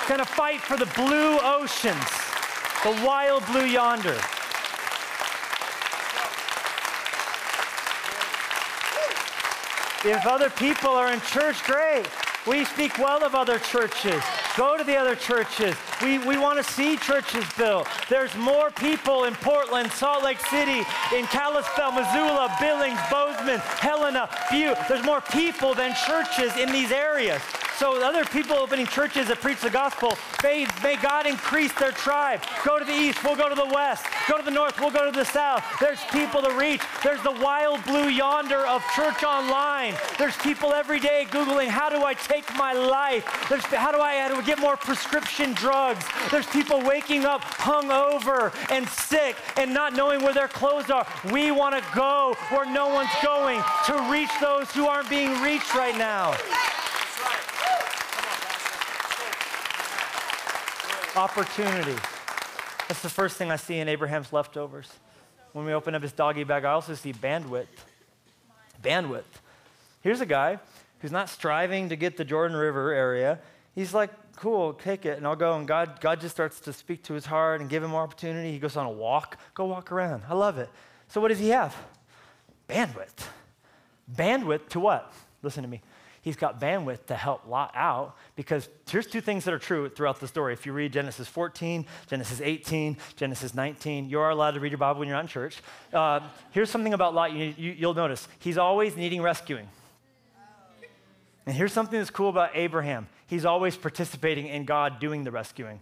[0.06, 2.04] going to fight for the blue oceans,
[2.84, 4.20] the wild blue yonder.
[10.04, 12.06] If other people are in church, great.
[12.46, 14.22] We speak well of other churches.
[14.54, 15.74] Go to the other churches.
[16.02, 17.88] We, we want to see churches built.
[18.10, 20.82] There's more people in Portland, Salt Lake City,
[21.16, 24.76] in Kalispell, Missoula, Billings, Bozeman, Helena, Butte.
[24.90, 27.40] There's more people than churches in these areas.
[27.78, 32.40] So other people opening churches that preach the gospel, may, may God increase their tribe.
[32.64, 34.06] Go to the east, we'll go to the west.
[34.28, 35.64] Go to the north, we'll go to the south.
[35.80, 36.80] There's people to reach.
[37.02, 39.94] There's the wild blue yonder of church online.
[40.18, 43.46] There's people every day Googling, how do I take my life?
[43.48, 46.04] There's, how do I, how do I get more prescription drugs?
[46.30, 51.06] There's people waking up hungover and sick and not knowing where their clothes are.
[51.32, 55.74] We want to go where no one's going to reach those who aren't being reached
[55.74, 56.36] right now.
[61.16, 61.94] Opportunity.
[62.88, 64.90] That's the first thing I see in Abraham's leftovers.
[65.52, 67.68] When we open up his doggy bag, I also see bandwidth.
[68.82, 69.22] Bandwidth.
[70.00, 70.58] Here's a guy
[70.98, 73.38] who's not striving to get the Jordan River area.
[73.76, 75.56] He's like, cool, take it, and I'll go.
[75.56, 78.50] And God, God just starts to speak to his heart and give him more opportunity.
[78.50, 79.38] He goes on a walk.
[79.54, 80.24] Go walk around.
[80.28, 80.68] I love it.
[81.06, 81.76] So, what does he have?
[82.68, 83.28] Bandwidth.
[84.12, 85.12] Bandwidth to what?
[85.42, 85.80] Listen to me
[86.24, 90.20] he's got bandwidth to help Lot out because here's two things that are true throughout
[90.20, 90.54] the story.
[90.54, 94.78] If you read Genesis 14, Genesis 18, Genesis 19, you are allowed to read your
[94.78, 95.58] Bible when you're not in church.
[95.92, 99.68] Uh, here's something about Lot you, you, you'll notice he's always needing rescuing.
[101.46, 105.80] And here's something that's cool about Abraham he's always participating in God doing the rescuing.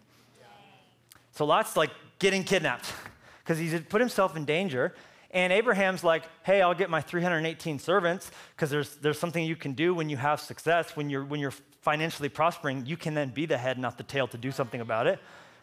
[1.31, 2.93] So Lot's like getting kidnapped
[3.45, 4.93] because he's put himself in danger.
[5.33, 9.73] And Abraham's like, hey, I'll get my 318 servants because there's, there's something you can
[9.73, 13.47] do when you have success, when you're, when you're financially prospering, you can then be
[13.47, 15.19] the head, not the tail, to do something about it.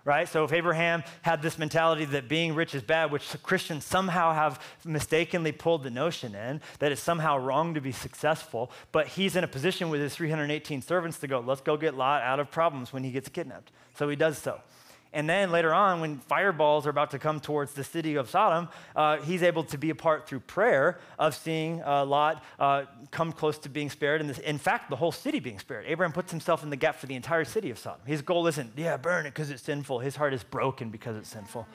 [0.05, 0.27] Right?
[0.27, 4.59] So if Abraham had this mentality that being rich is bad, which Christians somehow have
[4.83, 9.43] mistakenly pulled the notion in, that it's somehow wrong to be successful, but he's in
[9.43, 12.91] a position with his 318 servants to go, let's go get Lot out of problems
[12.91, 13.71] when he gets kidnapped.
[13.93, 14.61] So he does so.
[15.11, 18.69] And then later on, when fireballs are about to come towards the city of Sodom,
[18.95, 23.31] uh, he's able to be a part through prayer of seeing uh, Lot uh, come
[23.31, 24.21] close to being spared.
[24.21, 25.85] And in fact, the whole city being spared.
[25.87, 28.01] Abraham puts himself in the gap for the entire city of Sodom.
[28.05, 29.99] His goal isn't, yeah, burn it because it's sinful.
[29.99, 31.65] His heart is broken because it's sinful.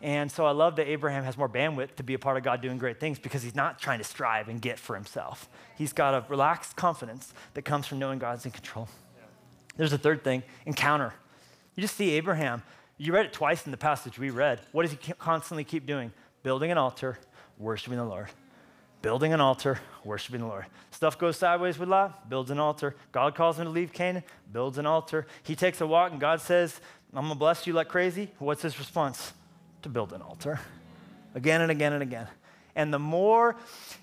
[0.00, 2.60] And so I love that Abraham has more bandwidth to be a part of God
[2.60, 5.48] doing great things because he's not trying to strive and get for himself.
[5.76, 8.88] He's got a relaxed confidence that comes from knowing God's in control.
[9.76, 11.14] There's a third thing encounter.
[11.78, 12.64] You just see Abraham.
[12.96, 14.60] You read it twice in the passage we read.
[14.72, 16.10] What does he constantly keep doing?
[16.42, 17.20] Building an altar,
[17.56, 18.26] worshiping the Lord.
[19.00, 20.66] Building an altar, worshiping the Lord.
[20.90, 22.96] Stuff goes sideways with Lot, builds an altar.
[23.12, 25.28] God calls him to leave Canaan, builds an altar.
[25.44, 26.80] He takes a walk and God says,
[27.14, 28.28] I'm to bless you like crazy.
[28.40, 29.32] What's his response?
[29.82, 30.58] To build an altar.
[31.36, 32.26] Again and again and again.
[32.74, 33.54] And the more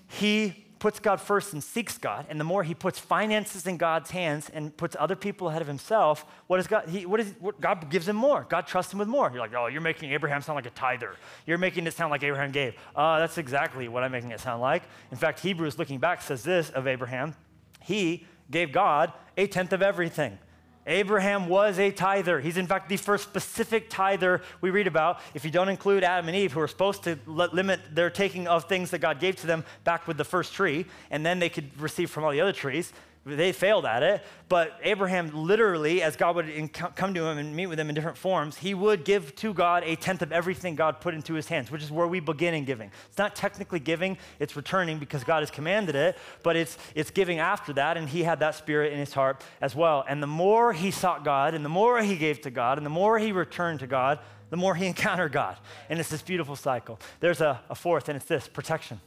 [0.08, 4.10] he puts God first and seeks God, and the more he puts finances in God's
[4.10, 6.88] hands and puts other people ahead of himself, what is God?
[6.88, 8.46] He, what is what, God gives him more.
[8.48, 9.30] God trusts him with more.
[9.30, 11.16] You're like, oh, you're making Abraham sound like a tither.
[11.46, 12.74] You're making it sound like Abraham gave.
[12.94, 14.82] Uh, that's exactly what I'm making it sound like.
[15.10, 17.34] In fact, Hebrews, looking back, says this of Abraham:
[17.82, 20.38] He gave God a tenth of everything.
[20.86, 22.40] Abraham was a tither.
[22.40, 25.20] He's, in fact, the first specific tither we read about.
[25.34, 28.64] If you don't include Adam and Eve, who were supposed to limit their taking of
[28.64, 31.80] things that God gave to them back with the first tree, and then they could
[31.80, 32.92] receive from all the other trees,
[33.34, 34.22] they failed at it.
[34.48, 38.16] But Abraham literally, as God would come to him and meet with him in different
[38.16, 41.70] forms, he would give to God a tenth of everything God put into his hands,
[41.70, 42.92] which is where we begin in giving.
[43.08, 47.40] It's not technically giving, it's returning because God has commanded it, but it's, it's giving
[47.40, 50.04] after that, and he had that spirit in his heart as well.
[50.08, 52.90] And the more he sought God, and the more he gave to God, and the
[52.90, 55.56] more he returned to God, the more he encountered God.
[55.90, 57.00] And it's this beautiful cycle.
[57.18, 59.00] There's a, a fourth, and it's this protection.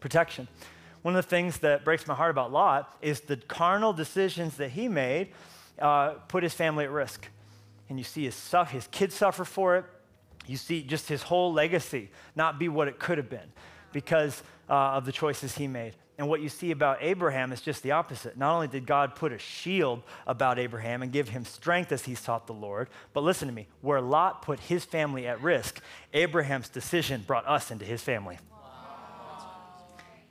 [0.00, 0.48] Protection
[1.02, 4.70] one of the things that breaks my heart about Lot is the carnal decisions that
[4.70, 5.28] he made
[5.78, 7.26] uh, put his family at risk.
[7.88, 9.84] And you see his, his kids suffer for it.
[10.46, 13.52] You see just his whole legacy not be what it could have been
[13.92, 15.94] because uh, of the choices he made.
[16.18, 18.36] And what you see about Abraham is just the opposite.
[18.36, 22.14] Not only did God put a shield about Abraham and give him strength as he
[22.14, 25.80] sought the Lord, but listen to me, where Lot put his family at risk,
[26.12, 28.38] Abraham's decision brought us into his family.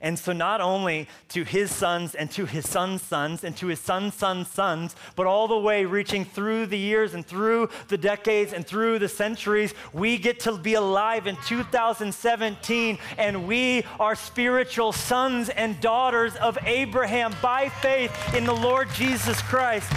[0.02, 3.80] And so, not only to his sons and to his son's sons and to his
[3.80, 8.54] son's son's sons, but all the way reaching through the years and through the decades
[8.54, 14.92] and through the centuries, we get to be alive in 2017 and we are spiritual
[14.92, 19.92] sons and daughters of Abraham by faith in the Lord Jesus Christ.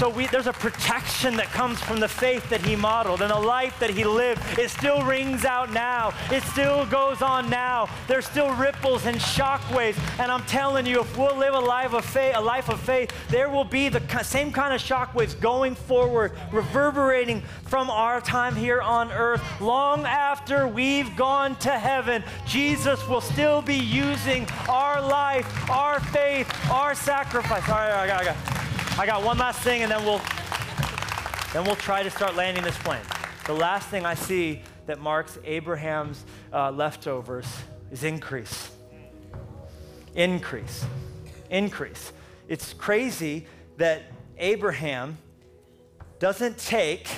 [0.00, 3.38] So we, there's a protection that comes from the faith that he modeled and the
[3.38, 4.40] life that he lived.
[4.58, 6.14] It still rings out now.
[6.32, 7.86] It still goes on now.
[8.08, 9.98] There's still ripples and shockwaves.
[10.18, 13.12] And I'm telling you, if we'll live a life of faith, a life of faith,
[13.28, 18.80] there will be the same kind of shockwaves going forward, reverberating from our time here
[18.80, 19.42] on earth.
[19.60, 26.50] Long after we've gone to heaven, Jesus will still be using our life, our faith,
[26.70, 27.68] our sacrifice.
[27.68, 28.36] All right, all right, I got,
[28.98, 29.24] I got.
[29.24, 30.20] One last thing, and then we'll
[31.52, 33.00] then we'll try to start landing this plane.
[33.46, 37.46] The last thing I see that marks Abraham's uh, leftovers
[37.90, 38.70] is increase.
[40.14, 40.84] Increase.
[41.50, 42.12] Increase.
[42.48, 44.02] It's crazy that
[44.38, 45.18] Abraham
[46.18, 47.08] doesn't take,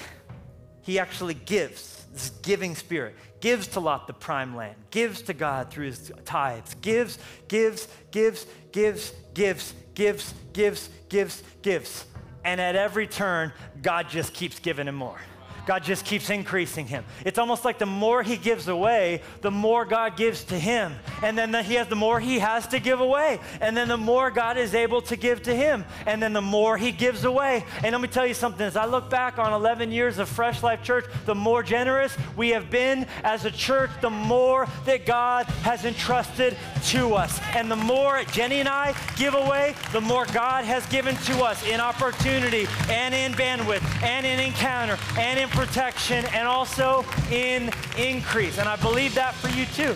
[0.82, 2.06] he actually gives.
[2.12, 3.16] This giving spirit.
[3.40, 7.18] Gives to Lot the prime land, gives to God through his tithes, gives,
[7.48, 12.06] gives, gives, gives, gives, gives, gives, gives, gives.
[12.44, 15.18] And at every turn, God just keeps giving him more.
[15.66, 17.04] God just keeps increasing him.
[17.24, 20.94] It's almost like the more he gives away, the more God gives to him.
[21.22, 23.38] And then the, he has the more he has to give away.
[23.60, 25.84] And then the more God is able to give to him.
[26.06, 27.64] And then the more he gives away.
[27.82, 30.62] And let me tell you something as I look back on 11 years of Fresh
[30.62, 35.46] Life Church, the more generous we have been as a church, the more that God
[35.62, 36.56] has entrusted
[36.86, 37.40] to us.
[37.54, 41.64] And the more Jennie and I give away, the more God has given to us
[41.66, 48.58] in opportunity and in bandwidth and in encounter and in protection and also in increase.
[48.58, 49.94] And I believe that for you too.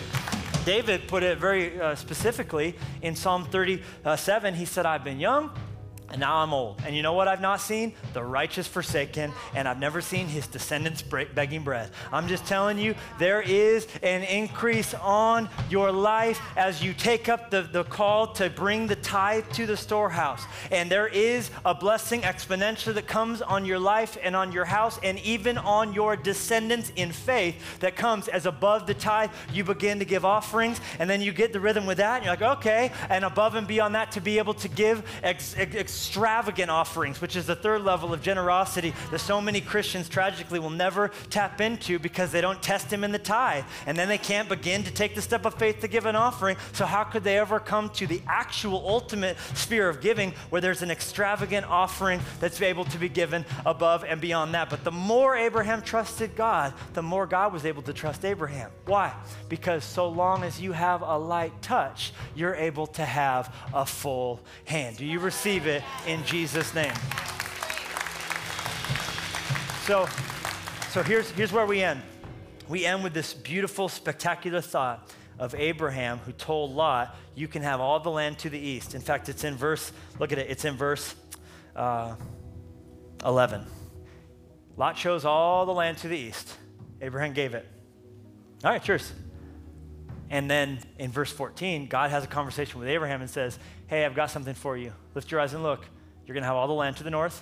[0.65, 4.53] David put it very uh, specifically in Psalm 37.
[4.53, 5.51] He said, I've been young
[6.09, 6.81] and now I'm old.
[6.85, 7.93] And you know what I've not seen?
[8.13, 11.91] The righteous forsaken, and I've never seen his descendants begging bread.
[12.11, 17.51] I'm just telling you, there is an increase on your life as you take up
[17.51, 20.43] the, the call to bring the tithe to the storehouse.
[20.71, 24.99] And there is a blessing exponentially that comes on your life and on your house
[25.03, 29.31] and even on your descendants in faith that comes as above the tithe.
[29.53, 32.33] You begin to give offerings, and then you get the rhythm with that, and you're
[32.33, 32.91] like, okay.
[33.09, 37.35] And above and beyond that, to be able to give ex- ex- extravagant offerings, which
[37.35, 41.97] is the third level of generosity that so many Christians tragically will never tap into
[41.97, 43.63] because they don't test Him in the tithe.
[43.87, 46.55] And then they can't begin to take the step of faith to give an offering.
[46.73, 50.83] So, how could they ever come to the actual ultimate sphere of giving where there's
[50.83, 54.69] an extravagant offering that's able to be given above and beyond that?
[54.69, 58.69] But the more Abraham trusted God, the more God was able to trust Abraham.
[58.85, 59.13] Why?
[59.49, 64.41] Because so long as you have a light touch, you're able to have a full
[64.65, 64.97] hand.
[64.97, 66.93] Do you receive it in Jesus' name.
[69.85, 70.07] So,
[70.89, 72.01] so here's, here's where we end.
[72.67, 75.09] We end with this beautiful, spectacular thought
[75.39, 78.95] of Abraham who told Lot, You can have all the land to the east.
[78.95, 81.15] In fact, it's in verse, look at it, it's in verse
[81.75, 82.15] uh,
[83.25, 83.65] 11.
[84.75, 86.55] Lot chose all the land to the east.
[87.01, 87.65] Abraham gave it.
[88.63, 89.11] All right, cheers.
[90.29, 93.57] And then in verse 14, God has a conversation with Abraham and says,
[93.87, 94.91] Hey, I've got something for you.
[95.15, 95.85] Lift your eyes and look.
[96.25, 97.41] You're going to have all the land to the north,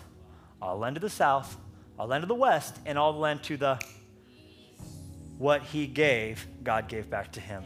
[0.62, 1.58] all the land to the south,
[1.98, 3.80] all the land to the west, and all the land to the.
[5.38, 7.66] What he gave, God gave back to him.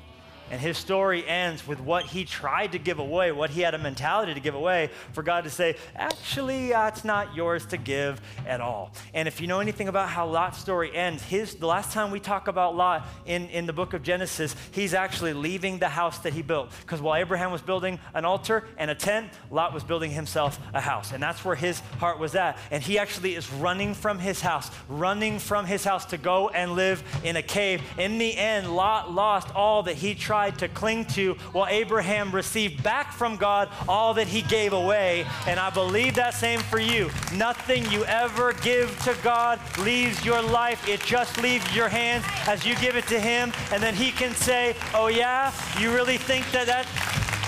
[0.52, 3.78] And his story ends with what he tried to give away, what he had a
[3.78, 8.62] mentality to give away, for God to say, actually, it's not yours to give at
[8.62, 8.93] all.
[9.14, 12.20] And if you know anything about how Lot's story ends, his, the last time we
[12.20, 16.34] talk about Lot in, in the book of Genesis, he's actually leaving the house that
[16.34, 16.72] he built.
[16.82, 20.82] Because while Abraham was building an altar and a tent, Lot was building himself a
[20.82, 21.12] house.
[21.12, 22.58] And that's where his heart was at.
[22.72, 26.74] And he actually is running from his house, running from his house to go and
[26.74, 27.82] live in a cave.
[27.97, 32.31] In the end, Lot lost all that he tried tried to cling to, while Abraham
[32.31, 35.25] received back from God all that he gave away.
[35.45, 37.09] And I believe that same for you.
[37.35, 42.65] Nothing you ever give to God leaves your life, it just leaves your hands as
[42.65, 43.51] you give it to him.
[43.73, 46.87] And then he can say, Oh, yeah, you really think that that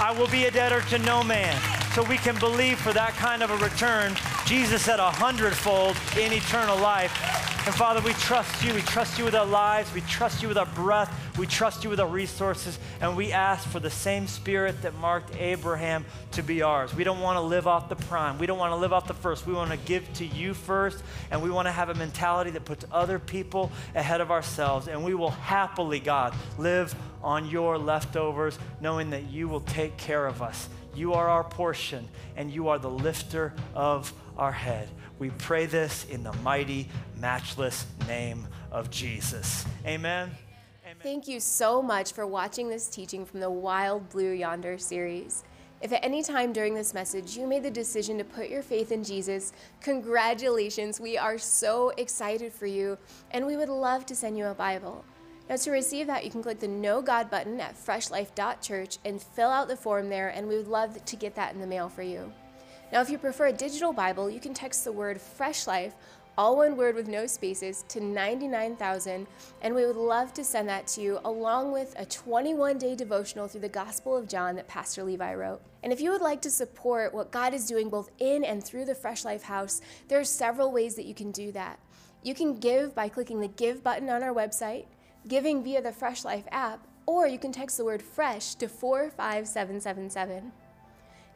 [0.01, 1.55] I will be a debtor to no man.
[1.93, 4.15] So we can believe for that kind of a return.
[4.51, 7.65] Jesus said a hundredfold in eternal life.
[7.65, 8.73] And Father, we trust you.
[8.73, 9.93] We trust you with our lives.
[9.93, 11.09] We trust you with our breath.
[11.37, 12.77] We trust you with our resources.
[12.99, 16.93] And we ask for the same spirit that marked Abraham to be ours.
[16.93, 18.39] We don't want to live off the prime.
[18.39, 19.47] We don't want to live off the first.
[19.47, 21.01] We want to give to you first.
[21.31, 24.89] And we want to have a mentality that puts other people ahead of ourselves.
[24.89, 26.93] And we will happily, God, live
[27.23, 30.67] on your leftovers, knowing that you will take care of us.
[30.93, 34.89] You are our portion, and you are the lifter of our head.
[35.19, 36.89] We pray this in the mighty,
[37.19, 39.65] matchless name of Jesus.
[39.85, 40.31] Amen.
[41.03, 45.43] Thank you so much for watching this teaching from the Wild Blue Yonder series.
[45.79, 48.91] If at any time during this message you made the decision to put your faith
[48.91, 50.99] in Jesus, congratulations.
[50.99, 52.97] We are so excited for you,
[53.29, 55.05] and we would love to send you a Bible.
[55.49, 59.49] Now, to receive that, you can click the Know God button at freshlife.church and fill
[59.49, 62.03] out the form there, and we would love to get that in the mail for
[62.03, 62.31] you.
[62.91, 65.95] Now, if you prefer a digital Bible, you can text the word Fresh Life,
[66.37, 69.27] all one word with no spaces, to 99,000,
[69.61, 73.47] and we would love to send that to you along with a 21 day devotional
[73.47, 75.61] through the Gospel of John that Pastor Levi wrote.
[75.83, 78.85] And if you would like to support what God is doing both in and through
[78.85, 81.79] the Fresh Life House, there are several ways that you can do that.
[82.23, 84.85] You can give by clicking the Give button on our website
[85.27, 90.51] giving via the Fresh Life app, or you can text the word fresh to 45777.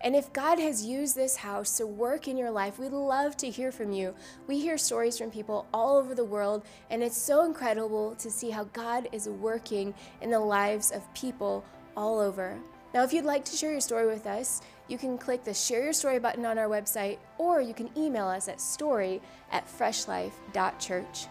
[0.02, 3.50] And if God has used this house to work in your life, we'd love to
[3.50, 4.14] hear from you.
[4.48, 8.50] We hear stories from people all over the world, and it's so incredible to see
[8.50, 11.66] how God is working in the lives of people
[11.98, 12.58] all over.
[12.94, 15.84] Now, if you'd like to share your story with us, you can click the Share
[15.84, 19.22] Your Story button on our website, or you can email us at story
[19.52, 21.28] at freshlife.church.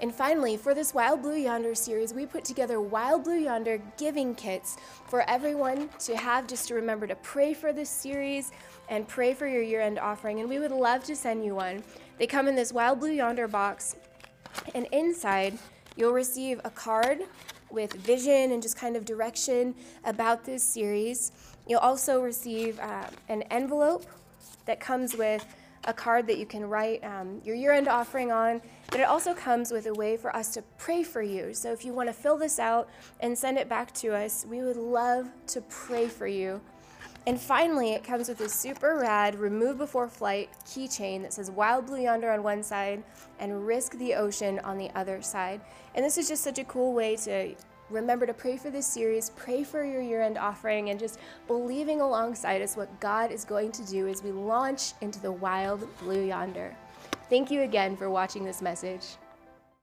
[0.00, 4.34] And finally, for this Wild Blue Yonder series, we put together Wild Blue Yonder giving
[4.34, 8.50] kits for everyone to have just to remember to pray for this series
[8.88, 10.40] and pray for your year end offering.
[10.40, 11.82] And we would love to send you one.
[12.16, 13.94] They come in this Wild Blue Yonder box,
[14.74, 15.58] and inside,
[15.96, 17.18] you'll receive a card
[17.70, 19.74] with vision and just kind of direction
[20.04, 21.30] about this series.
[21.68, 24.06] You'll also receive uh, an envelope
[24.64, 25.44] that comes with
[25.84, 28.60] a card that you can write um, your year end offering on,
[28.90, 31.54] but it also comes with a way for us to pray for you.
[31.54, 32.88] So if you want to fill this out
[33.20, 36.60] and send it back to us, we would love to pray for you.
[37.26, 41.86] And finally, it comes with a super rad remove before flight keychain that says Wild
[41.86, 43.02] Blue Yonder on one side
[43.38, 45.60] and Risk the Ocean on the other side.
[45.94, 47.54] And this is just such a cool way to
[47.90, 51.18] Remember to pray for this series, pray for your year end offering, and just
[51.48, 55.86] believing alongside us what God is going to do as we launch into the wild
[55.98, 56.76] blue yonder.
[57.28, 59.04] Thank you again for watching this message.